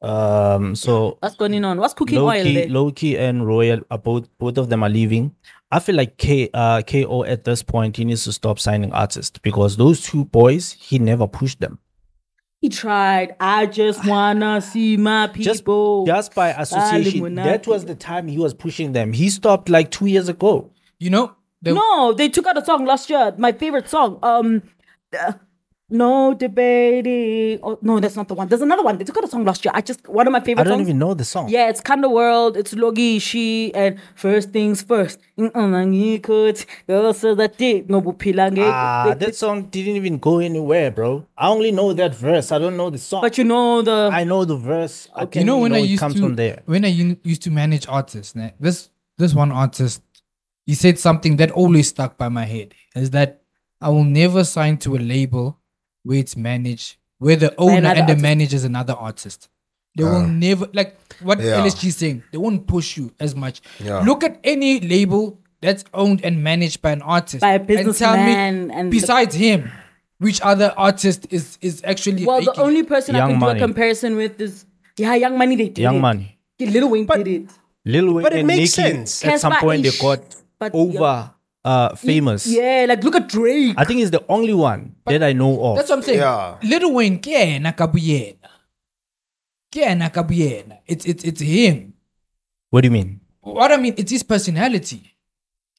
[0.00, 0.76] Um.
[0.76, 1.78] So What's going on?
[1.78, 2.68] What's cooking oil Loki, there?
[2.68, 5.34] Loki and Royal are both both of them are leaving.
[5.70, 9.38] I feel like K uh KO at this point he needs to stop signing artists
[9.38, 11.78] because those two boys he never pushed them.
[12.60, 13.36] He tried.
[13.40, 16.06] I just wanna see my people.
[16.06, 17.34] just by association.
[17.36, 19.12] That was the time he was pushing them.
[19.12, 20.70] He stopped like two years ago.
[20.98, 23.34] You know, the, no, they took out a song last year.
[23.38, 24.18] My favorite song.
[24.22, 24.62] Um,
[25.18, 25.32] uh,
[25.90, 27.60] no debating.
[27.62, 28.46] Oh, no, that's not the one.
[28.48, 28.98] There's another one.
[28.98, 29.72] They took out a song last year.
[29.74, 30.88] I just one of my favorite I don't songs.
[30.88, 31.48] even know the song.
[31.48, 32.56] Yeah, it's kind of world.
[32.56, 35.18] It's Logi, she, and first things first.
[35.36, 38.72] Girl says that dick no buphila ngeke.
[38.72, 41.24] Ah, that song didn't even go anywhere, bro.
[41.36, 42.52] I only know that verse.
[42.52, 43.22] I don't know the song.
[43.22, 45.08] But you know the I know the verse.
[45.14, 46.62] I you know when I used comes to from there.
[46.66, 50.02] when I u- used to manage artists, né, this this one artist,
[50.66, 53.40] he said something that always stuck by my head is that
[53.80, 55.58] I will never sign to a label
[56.04, 58.22] where it's managed where the owner another and the artist.
[58.22, 59.48] manager is another artist.
[59.96, 61.60] They will never like what Yeah.
[61.64, 62.22] LSG is saying.
[62.30, 63.60] They won't push you as much.
[63.82, 64.00] Yeah.
[64.00, 67.76] Look at any label that's owned and managed by an artist By a and tell
[67.76, 69.70] me, businessman and the- besides him,
[70.18, 73.46] which other artist is is actually well, the making- only person I Young can do
[73.46, 73.58] Money.
[73.60, 74.64] a comparison with is
[74.96, 75.56] yeah, Young Money.
[75.56, 76.00] They did Young it.
[76.00, 76.38] Money.
[76.60, 77.50] Lil Wayne did it.
[77.84, 79.24] Lil Wayne But it and makes Nicki, sense.
[79.24, 80.20] At some Cassper point, they ish, got
[80.60, 81.30] but over
[81.64, 82.46] uh, famous.
[82.46, 83.74] Yeah, like look at Drake.
[83.76, 85.76] I think he's the only one that I know of.
[85.76, 86.18] That's what I'm saying.
[86.18, 86.56] Yeah.
[86.62, 88.48] Lil Wayne, kena kabuyena.
[89.72, 90.78] Kena kabuyena.
[90.86, 91.94] It's it's it's him.
[92.70, 93.20] what do you mean?
[93.40, 95.14] What I mean, it's his personality.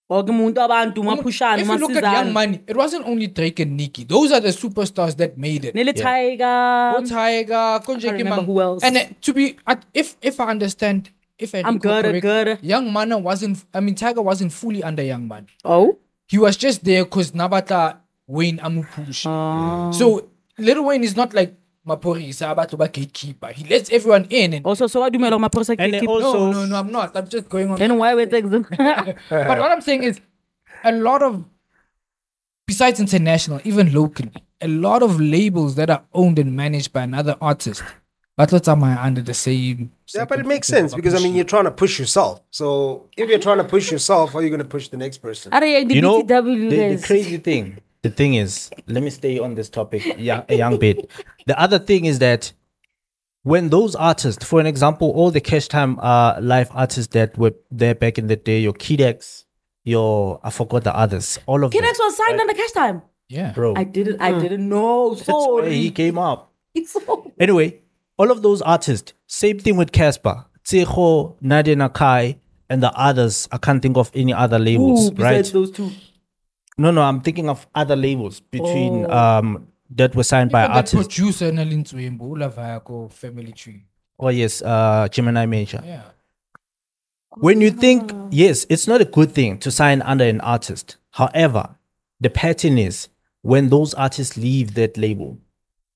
[0.10, 2.34] Or ke muntu abantu maphushana If you look at Young.
[2.34, 4.06] Money, it wasn't only Drake and Nicki.
[4.06, 5.76] Those are the superstars that made it.
[5.76, 6.96] Nele Tyga.
[6.98, 8.84] Oh, Tyga, Konje Um, remember who else.
[8.84, 12.22] And uh, to be, at- if if I understand, if I I'm recall good, correct,
[12.22, 12.60] good.
[12.62, 13.64] Young Money wasn't.
[13.74, 15.48] I mean, Tyga wasn't fully under Young Money.
[15.66, 15.98] Oh.
[16.28, 19.26] He was just there because Nabata Wayne Amupush.
[19.26, 19.92] Ah.
[19.92, 21.56] So Lil Wayne is not like
[21.88, 23.48] Maphorisa about to be gatekeeper.
[23.48, 24.54] He lets everyone in.
[24.54, 27.16] And Also, so I do my maposa And then also- no, no, no, I'm not.
[27.16, 27.80] I'm just going on.
[27.80, 28.68] Then why we take them?
[28.78, 30.20] but what I'm saying is,
[30.84, 31.44] a lot of,
[32.68, 34.32] besides international, even locally,
[34.62, 37.82] a lot of labels that are owned and managed by another artist,
[38.38, 39.92] but let's am under the same.
[40.14, 42.42] Yeah, but it makes sense because I mean you're trying to push yourself.
[42.52, 45.20] So if you're trying to push yourself, how are you going to push the next
[45.20, 45.54] person?
[45.54, 46.42] Are you the know the,
[46.96, 50.78] the crazy thing the thing is let me stay on this topic young, a young
[50.78, 51.10] bit
[51.48, 52.52] the other thing is that
[53.44, 57.96] when those artists for an example all the Cashtime uh live artists that were there
[57.96, 59.46] back in the day your kidex
[59.84, 63.02] your i forgot the others all of them Kid X was signed under Cashtime.
[63.28, 63.52] Yeah.
[63.52, 64.20] bro I didn't.
[64.22, 65.14] I didn't know.
[65.14, 67.32] that's where he came up It's so.
[67.40, 67.82] Anyway,
[68.20, 72.38] all of those artists, same thing with Cassper, Tshego, Nadia Nakai,
[72.70, 73.48] and the others.
[73.52, 75.54] I can't think of any other labels, Ooh, besides right?
[75.54, 75.90] those two.
[76.78, 80.78] No, no, I'm thinking of other labels between um that were signed by Even that
[80.94, 80.96] artists.
[81.16, 83.86] producer Nalin Tswembu, Ulavayako Family Tree.
[84.20, 85.82] Oh yes, uh Gemini Major.
[85.86, 86.04] Yeah.
[87.38, 90.98] When you think yes, it's not a good thing to sign under an artist.
[91.12, 91.76] However,
[92.20, 93.08] the pattern is
[93.42, 95.38] when those artists leave that label,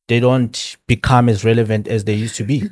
[0.08, 2.70] they don't become as relevant as they used to be.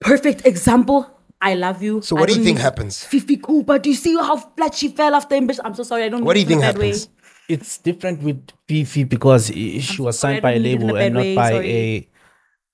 [0.00, 1.10] Perfect example.
[1.40, 2.00] I love you.
[2.02, 3.04] So what do you think need- happens?
[3.04, 3.78] Fifi Cooper.
[3.78, 5.50] Do you see how flat she fell after him?
[5.62, 6.04] I'm so sorry.
[6.04, 6.20] I don't.
[6.20, 6.26] Know.
[6.26, 7.06] What do you mean think it in a bad happens?
[7.06, 7.12] Way.
[7.48, 10.80] it's different with Fifi because i- she was signed I by a don't mean it
[10.80, 11.70] in label a and not way, by sorry.
[11.70, 12.08] a.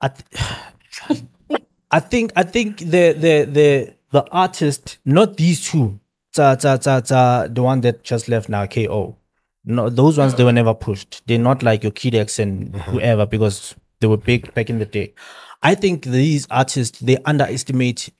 [0.02, 1.20] I, th-
[1.90, 5.98] I think I think the the the the artist, not these two,
[6.32, 9.16] ta, ta, ta, ta, the one that just left now, KO.
[9.64, 11.22] No, those ones they were never pushed.
[11.26, 12.90] They're not like your Kid X and mm-hmm.
[12.90, 15.14] whoever because they were big back in the day.
[15.62, 18.10] I think these artists they underestimate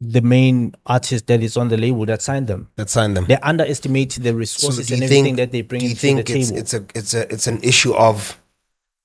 [0.00, 2.68] the main artist that is on the label that signed them.
[2.76, 3.26] That signed them.
[3.26, 6.36] They underestimate the resources do and everything think that they bring Do you think the
[6.36, 6.60] it's table.
[6.60, 8.40] it's a it's a it's an issue of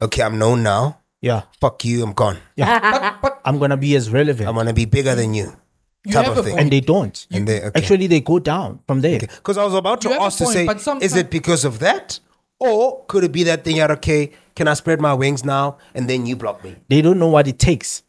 [0.01, 0.99] okay, I'm known now.
[1.21, 2.37] yeah, Fuck you, I'm gone.
[2.57, 5.55] But I'm gonna be as relevant, I'm gonna be bigger than you.
[6.05, 6.59] You type have of a thing.
[6.59, 7.27] and they don't.
[7.31, 7.71] And they okay.
[7.79, 9.19] Actually, they go down from there.
[9.19, 11.17] Because I was about to You have a ask to point, say, but is sometime-
[11.19, 12.19] it because of that?
[12.61, 16.09] Or could it be that thing out, okay, can I spread my wings now and
[16.09, 16.75] then you block me?
[16.89, 18.03] They don't know what it takes.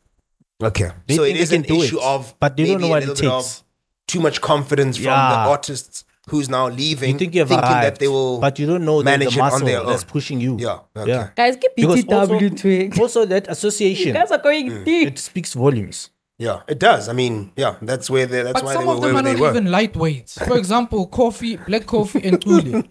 [0.62, 0.90] Okay.
[1.06, 2.72] They so think it they is can an do issue it, of but they don't
[2.72, 3.62] maybe know a what it little bit of takes.
[4.08, 5.30] Too much confidence from Yeah.
[5.30, 8.66] the artists who's now leaving, You think you've thinking arrived, that they will but you
[8.66, 9.86] don't know the, manage the it muscle on their own.
[9.86, 10.56] that's pushing you.
[10.58, 11.28] Yeah, okay.
[11.36, 12.98] Guys, keep Because BTW also, to it.
[13.00, 14.84] also that You association, guys are going Mm.
[14.84, 15.08] deep.
[15.08, 16.10] it speaks volumes.
[16.40, 17.10] Yeah, it does.
[17.10, 19.20] I mean, yeah, that's where they, that's but why some they were of them where
[19.20, 19.50] are they not were.
[19.50, 20.42] even lightweights.
[20.48, 22.82] For example, coffee, black coffee, and Tule.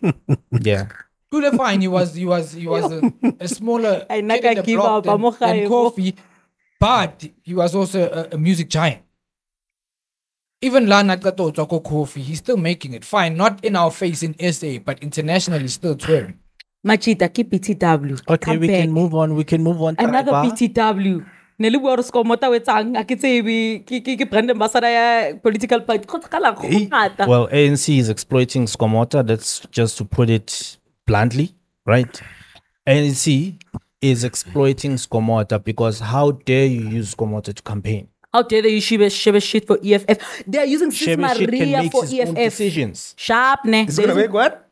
[0.62, 0.90] Yeah.
[1.32, 4.62] Tule fine, he was he was he was a, a smaller I kid in the
[4.62, 6.16] give block up, than, I'm than coffee,
[6.80, 9.02] but he was also a, a music giant.
[10.62, 13.04] Even Lana tota Kato Coffee, he's still making it.
[13.04, 16.38] Fine, not in our face in SA, but internationally still touring.
[16.86, 18.22] Machita, keep BTW.
[18.30, 18.82] Okay, Come we back.
[18.82, 19.34] can move on.
[19.36, 19.96] We can move on.
[19.98, 21.26] Another Taiba.
[21.60, 21.64] BTW.
[21.64, 25.82] Nele bua re skomota wetsang a ke tsebe ke ke ke brand ambassador ya political
[25.82, 29.26] party go tsakala go ngata Well, ANC is exploiting Skomota.
[29.26, 31.54] That's just to put it bluntly,
[31.86, 32.22] right?
[32.88, 33.56] ANC
[34.02, 38.08] is exploiting Skomota because how dare you use Skomota to campaign?
[38.32, 41.50] how dare they use shiba shiba shit for EFF they are using Sis Shebe Shit
[41.50, 43.16] can Maria make for his own EFF decisions.
[43.18, 44.70] sharp ne It's They're gonna make what?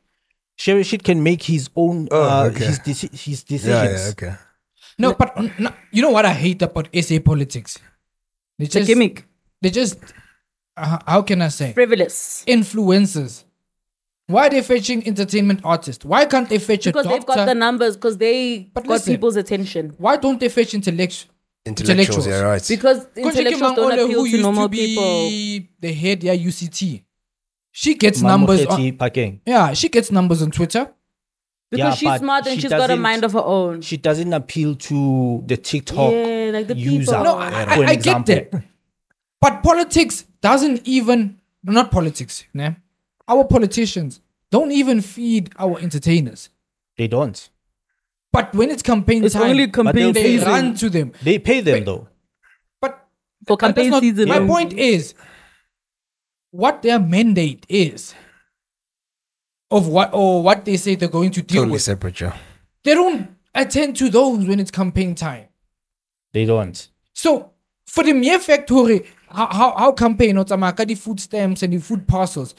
[0.58, 2.66] Sherry Shit can make his own Oh, uh, okay.
[2.66, 3.66] his, deci- his decisions.
[3.66, 4.34] Yeah, yeah, okay.
[5.00, 7.78] No, but n- n- you know what I hate about SA politics?
[8.58, 9.26] They it's a just, gimmick
[9.62, 9.98] They just,
[10.76, 11.74] uh, how can I say?
[11.74, 13.44] frivolous Influencers.
[14.28, 16.04] Why are they fetching entertainment artists?
[16.04, 19.14] Why can't they fetch because a they've got the numbers because they But got listen.
[19.14, 21.28] people's attention Why don't they fetch intellect-
[21.66, 22.66] Intellectuals, yeah, right.
[22.68, 25.92] because Konje intellectuals Kimang don't Ole, appeal who to used normal to people be the
[25.94, 27.04] head yeah UCT.
[27.72, 28.66] She gets numbers.
[28.66, 30.94] On, Mamokgethi yeah, she gets numbers on Twitter.
[31.70, 34.32] Because Yeah, she's smart and she she's got a mind of her own She doesn't
[34.34, 37.12] appeal to the TikTok yeah like the user.
[37.12, 38.36] people No, I, I, I get example.
[38.36, 38.64] that.
[39.42, 42.78] But politics doesn't even not politics, né?
[43.28, 44.22] Our politicians
[44.52, 46.50] don't even feed our entertainers.
[46.98, 47.50] They don't.
[48.32, 51.12] But when it's campaign it's time, only campaign they season run to them.
[51.22, 52.08] They pay them though.
[52.82, 53.06] But
[53.46, 54.48] for campaign not- season My yeah.
[54.48, 55.14] point is
[56.52, 58.14] what their mandate is
[59.72, 61.82] of what or what they say they're going to deal Totally with.
[61.82, 62.38] separate, yeah.
[62.84, 65.46] They don't attend to those when it's campaign time.
[66.34, 66.88] They don't.
[67.14, 67.52] So
[67.86, 69.00] for the mere fact hore,
[69.30, 72.56] how how, how campaign o tsamaya ka di food stamps and the food parcels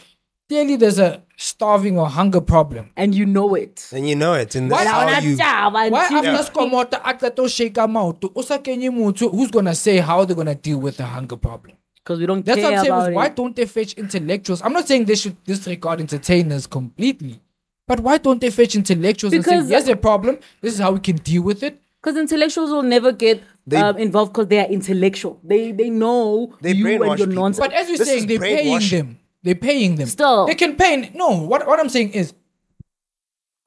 [0.48, 2.90] clearly there's a starving or hunger problem.
[2.96, 3.88] and you know it.
[3.92, 4.54] And you know it.
[4.54, 5.36] And Why that's are how Not you.
[5.36, 10.24] job Why until- after Skomota Akato shake out to Osakenye Mutu, who's gonna say how
[10.24, 11.76] they're gonna deal with the hunger problem?
[12.08, 12.92] Because we don't That's care what I'm saying.
[12.94, 14.62] about Is why don't they fetch intellectuals?
[14.62, 17.38] I'm not saying they should disregard entertainers completely,
[17.86, 20.38] but why don't they fetch intellectuals and Because- say, "Here's a problem.
[20.62, 23.98] This is how we can deal with it." Because intellectuals will never get They- um,
[23.98, 25.38] involved because they are intellectual.
[25.44, 27.34] They they know They you and your people.
[27.42, 27.66] nonsense.
[27.66, 29.18] But as you're This saying, they're paying them.
[29.42, 30.08] They're paying them.
[30.08, 30.46] Still.
[30.46, 31.10] they can pay.
[31.14, 32.32] No, what what I'm saying is,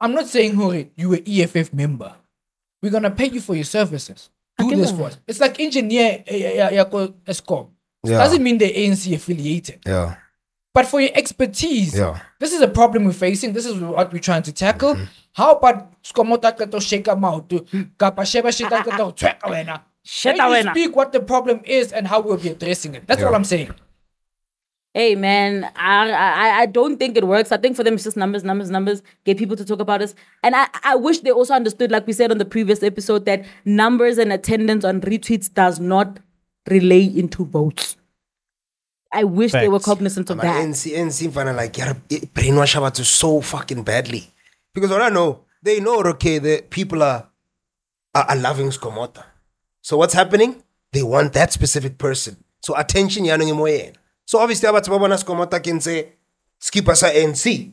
[0.00, 2.16] I'm not saying, Hore, you an EFF member.
[2.82, 4.30] We're gonna pay you for your services.
[4.58, 5.18] Do this for us.
[5.28, 7.68] It's like engineer eh, eh, eh, yako Eskom.
[8.04, 8.18] Yeah.
[8.18, 9.80] Doesn't mean they're ANC affiliated.
[9.86, 10.16] Yeah.
[10.74, 12.18] But for your expertise, Yeah.
[12.40, 13.52] this is a problem we're facing.
[13.52, 14.94] This is what we're trying to tackle.
[14.94, 15.04] Mm-hmm.
[15.34, 17.64] How about skomota ka to shake them out to
[17.98, 19.80] kapa sheba shita ka to tweka wena.
[20.04, 20.70] Sheta Then you wena.
[20.72, 23.06] speak what the problem is and how we'll be addressing it.
[23.06, 23.72] That's all I'm saying.
[24.94, 27.50] Hey man, I, I I don't think it works.
[27.50, 29.02] I think for them it's just numbers, numbers, numbers.
[29.24, 32.12] Get people to talk about us, and I I wish they also understood, like we
[32.12, 36.18] said on the previous episode, that numbers and attendance on retweets does not
[36.68, 37.96] relay into votes.
[39.12, 40.64] I wish they were cognizant of But that.
[40.64, 44.32] NC, NC fana like, yeah, brainwash about to so fucking badly.
[44.74, 47.28] Because what I know, they know, okay, the people are,
[48.14, 49.22] are, are loving Skomota.
[49.82, 50.62] So what's happening?
[50.92, 52.42] They want that specific person.
[52.62, 53.94] So attention, yana ngemoyeni.
[54.24, 56.12] So obviously, about Babana Skomota can say,
[56.58, 57.64] skip us a NC.
[57.64, 57.70] You're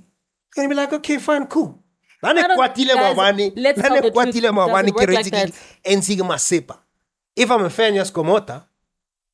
[0.56, 1.82] gonna be like, okay, fine, cool.
[2.22, 4.14] Nane don't- kwatile guys, let's tell nane the truth.
[4.36, 5.92] kwatile maobane Doesn't ke work like retse ke that.
[5.98, 6.78] NC ke masepa.
[7.36, 8.64] If I'm a fan of Skomota,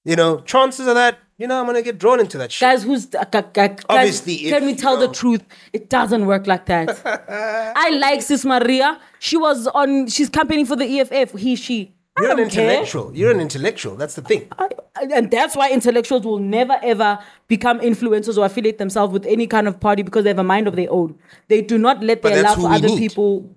[0.06, 2.62] you know, chances are that, you know, I'm gonna get drawn into that shit.
[2.66, 5.44] Guys, who's uh, gu- guys, Obviously, Can if, we tell the truth?
[5.74, 7.02] It doesn't work like that.
[7.76, 9.00] I like Sis Maria.
[9.20, 10.08] She was on.
[10.08, 11.34] She's campaigning for the EFF.
[11.38, 11.92] He, she.
[12.18, 12.70] I You're an don't care.
[12.70, 13.12] intellectual.
[13.14, 13.98] You're an intellectual.
[13.98, 14.48] That's the thing.
[14.58, 14.70] I-
[15.12, 17.20] and that's why intellectuals will never ever
[17.50, 20.70] become influencers or affiliate themselves with any kind of party because they have a mind
[20.70, 21.20] of their own.
[21.50, 23.00] They do not let their love for other need.
[23.00, 23.54] people.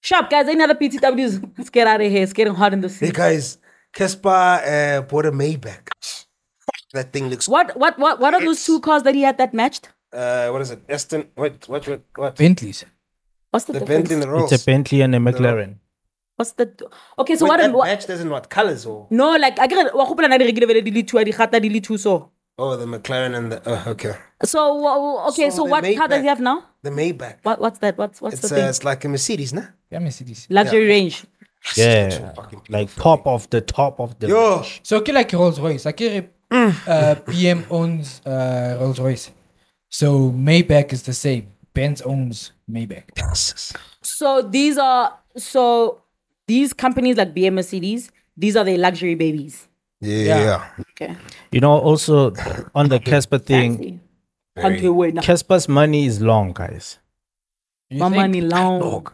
[0.00, 1.52] Sharp guys, any other BTWs?
[1.58, 2.22] Let's get out of here.
[2.22, 3.12] It's getting hot in the Hey sea.
[3.12, 3.58] guys,
[3.94, 5.88] Cassper uh, bought a Maybach.
[6.92, 7.48] That thing looks.
[7.48, 9.88] What what what what are those two cars that he had that matched?
[10.12, 10.82] Uh, what is it?
[10.88, 11.28] Aston.
[11.34, 11.68] What?
[11.68, 11.86] What?
[11.86, 12.02] What?
[12.16, 12.36] what?
[12.36, 12.84] Bentleys.
[13.50, 14.08] What's the, The difference?
[14.08, 14.52] Bentley and the Rolls.
[14.52, 15.76] It's a Bentley and a McLaren.
[16.36, 16.72] What's the
[17.18, 17.36] okay?
[17.36, 17.60] So Wait, what?
[17.60, 19.06] that what match doesn't what colors or?
[19.10, 21.32] no, like I get wa gopola na di rekile vele di le two, a di
[21.32, 22.30] gata di le two so.
[22.58, 23.62] Oh, the McLaren and the.
[23.66, 24.14] Oh, okay.
[24.44, 26.64] So okay, So so, the what car does he have now?
[26.82, 27.36] The Maybach.
[27.42, 27.96] What what's that?
[27.98, 28.68] What's what's It's the uh, thing?
[28.68, 29.66] it's like a Mercedes, nah?
[29.90, 30.46] Yeah, Mercedes.
[30.50, 31.24] Luxury range.
[31.76, 32.32] Yeah,
[32.68, 34.28] like top of the top of the.
[34.28, 34.80] Yo, range.
[34.82, 35.84] So, okay, like Rolls Royce.
[35.84, 36.00] Like,
[36.50, 39.30] uh, PM owns uh, Rolls Royce.
[39.90, 41.48] So, Maybach is the same.
[41.74, 43.76] Benz owns Maybach.
[44.02, 46.02] So these are so
[46.46, 49.68] these companies like BM Mercedes, these are their luxury babies.
[50.00, 50.24] yeah.
[50.24, 50.84] yeah.
[50.92, 51.16] Okay.
[51.52, 52.32] You know, also
[52.74, 54.00] on the Cassper thing,
[54.56, 54.80] Fancy.
[54.82, 55.22] Can't wait now.
[55.22, 56.98] Cassper's money is long, guys.
[57.88, 58.16] You My think?
[58.16, 59.06] money long.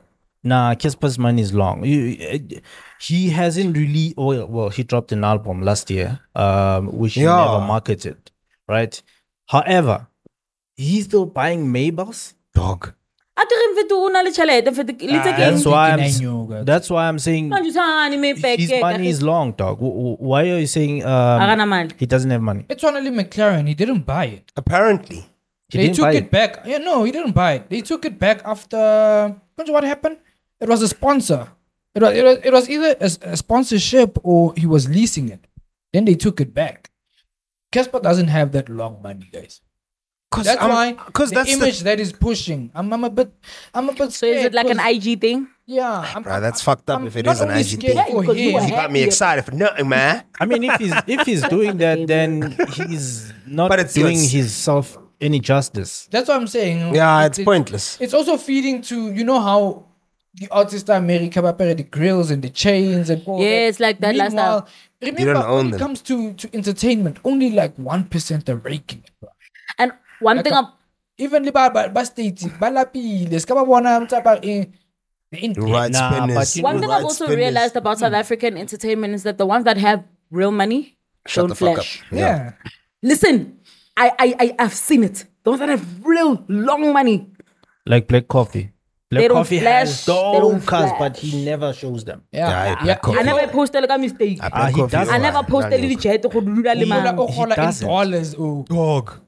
[0.52, 1.84] Nah, Cassper's money is long.
[1.84, 2.60] You- uh,
[3.08, 4.04] He hasn't really.
[4.16, 6.08] Oh, well, he dropped an album last year,
[6.44, 8.30] um, which he never marketed,
[8.74, 8.94] right?
[9.54, 9.96] However,
[10.76, 12.22] he's still buying Maybachs.
[12.54, 12.92] Dog.
[13.38, 16.00] A te re mfetho o na le tjhelete, mfetho- That's why I'm.
[16.00, 16.64] I s- know, guys.
[16.70, 19.76] That's why I'm saying Manje uthani me back his money is long, dog.
[19.84, 22.64] W- w- Why are you saying um, he doesn't have money?
[22.70, 23.68] It's only McLaren.
[23.72, 24.52] He didn't buy it.
[24.62, 25.20] Apparently.
[25.68, 26.62] He they didn't took buy it, back.
[26.64, 27.68] Yeah, no, he didn't buy it.
[27.68, 28.78] They took it back after.
[29.58, 30.16] Remember what happened?
[30.60, 31.48] It was a sponsor.
[31.94, 35.46] It was, it was, it was either a, a sponsorship or he was leasing it.
[35.92, 36.90] Then they took it back.
[37.72, 39.60] Cassper doesn't have that long money, guys.
[40.30, 41.84] Cause That's I'm- why Cause the that's image the.
[41.84, 42.70] that is pushing.
[42.74, 43.32] I'm, I'm a bit.
[43.72, 44.12] I'm a bit.
[44.12, 45.48] So is it like an IG thing?
[45.64, 47.96] Yeah, I'm, Bruh, that's fucked up I'm if it isn't an IG thing.
[48.12, 48.64] for Because you him.
[48.64, 50.24] You got me excited for nothing, man.
[50.40, 54.32] I mean, if he's if he's doing that, then he's not But it's- doing it's-
[54.32, 56.08] himself any justice.
[56.10, 56.94] That's what I'm saying.
[56.94, 57.96] Yeah, It- it's pointless.
[58.00, 59.86] It's also feeding to you know how
[60.40, 63.68] the artist America prepare the grills and the chains and all Yeah, that.
[63.68, 64.68] it's like that lifestyle.
[65.02, 65.80] Remember, don't own when it them.
[65.80, 69.10] comes to to entertainment, only like one percent are raking it.
[69.20, 69.30] Bro.
[69.78, 70.66] And one thing uh, I'm
[71.18, 74.64] Even the ba ba ba state ba lapile ska ba bona mtsapa in eh,
[75.32, 76.36] the in Right Nah, spinners.
[76.36, 77.40] but you one know- thing right I've also spinners.
[77.40, 78.20] realized about South hmm.
[78.20, 82.02] African entertainment is that the ones that have real money Shut don't the fuck flash.
[82.02, 82.12] up.
[82.12, 82.52] yeah.
[83.02, 83.56] Listen,
[83.96, 85.24] I, I I I've seen it.
[85.44, 87.26] The ones that have real long money.
[87.86, 88.72] Like Black Coffee.
[89.08, 92.22] Black They don't Coffee flash, has they don't dope cars, but he never shows them.
[92.32, 93.18] Yeah, Yeah, yeah, Black Coffee.
[93.20, 94.38] I never posted like a mistake.
[94.42, 97.18] I Ah, he does- I never posted Yeah, le ditšhelete go dula le Ola mang.
[97.20, 97.86] o gola in doesn't.
[97.86, 99.20] dollars oh Dog.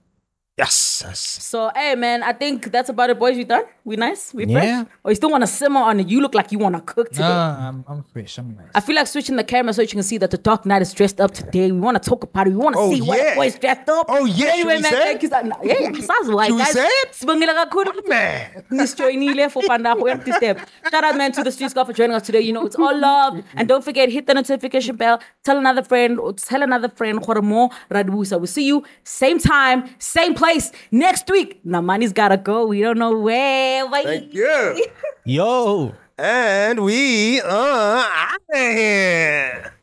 [0.58, 1.04] Yes.
[1.06, 1.20] yes.
[1.20, 3.36] So, hey, man, I think that's about it, boys.
[3.36, 3.62] We done?
[3.88, 4.34] We nice?
[4.34, 4.64] We fresh?
[4.64, 4.84] Yeah.
[5.02, 6.08] Or you still want to simmer on it?
[6.08, 7.22] You look like you want to cook today.
[7.22, 8.36] Nah, I'm, I'm fresh.
[8.38, 8.66] I'm nice.
[8.74, 10.92] I feel like switching the camera so you can see that the Dark Knight is
[10.92, 11.72] dressed up today.
[11.72, 12.50] We want to talk about it.
[12.50, 13.30] We want to Oh, see what yeah.
[13.30, 14.04] the boys dressed up.
[14.10, 14.48] Oh, yeah.
[14.48, 15.28] Anyway, Should we man, say thank you.
[15.30, 17.12] So, yeah, yeah, sazi why, Should we say it?
[17.12, 17.92] Sibongile kakhulu.
[17.96, 18.64] Oh, man.
[18.70, 20.68] Nisijoinile for Panda for empty step.
[20.90, 22.40] Shout out, man, to the Street Squad for joining us today.
[22.42, 23.42] You know, it's all love.
[23.54, 25.20] And don't forget, hit the notification bell.
[25.44, 27.22] Tell another friend or tell another friend.
[27.24, 27.70] gore mo.
[27.90, 31.60] We'll see you same time, same place next week.
[31.64, 32.66] Now, money's gotta go.
[32.66, 33.77] We don't know where.
[33.86, 34.02] Bye.
[34.04, 34.86] Thank you.
[35.24, 35.94] Yo.
[36.18, 39.74] And we uh, are out of here.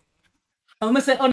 [0.82, 1.20] I'm gonna say on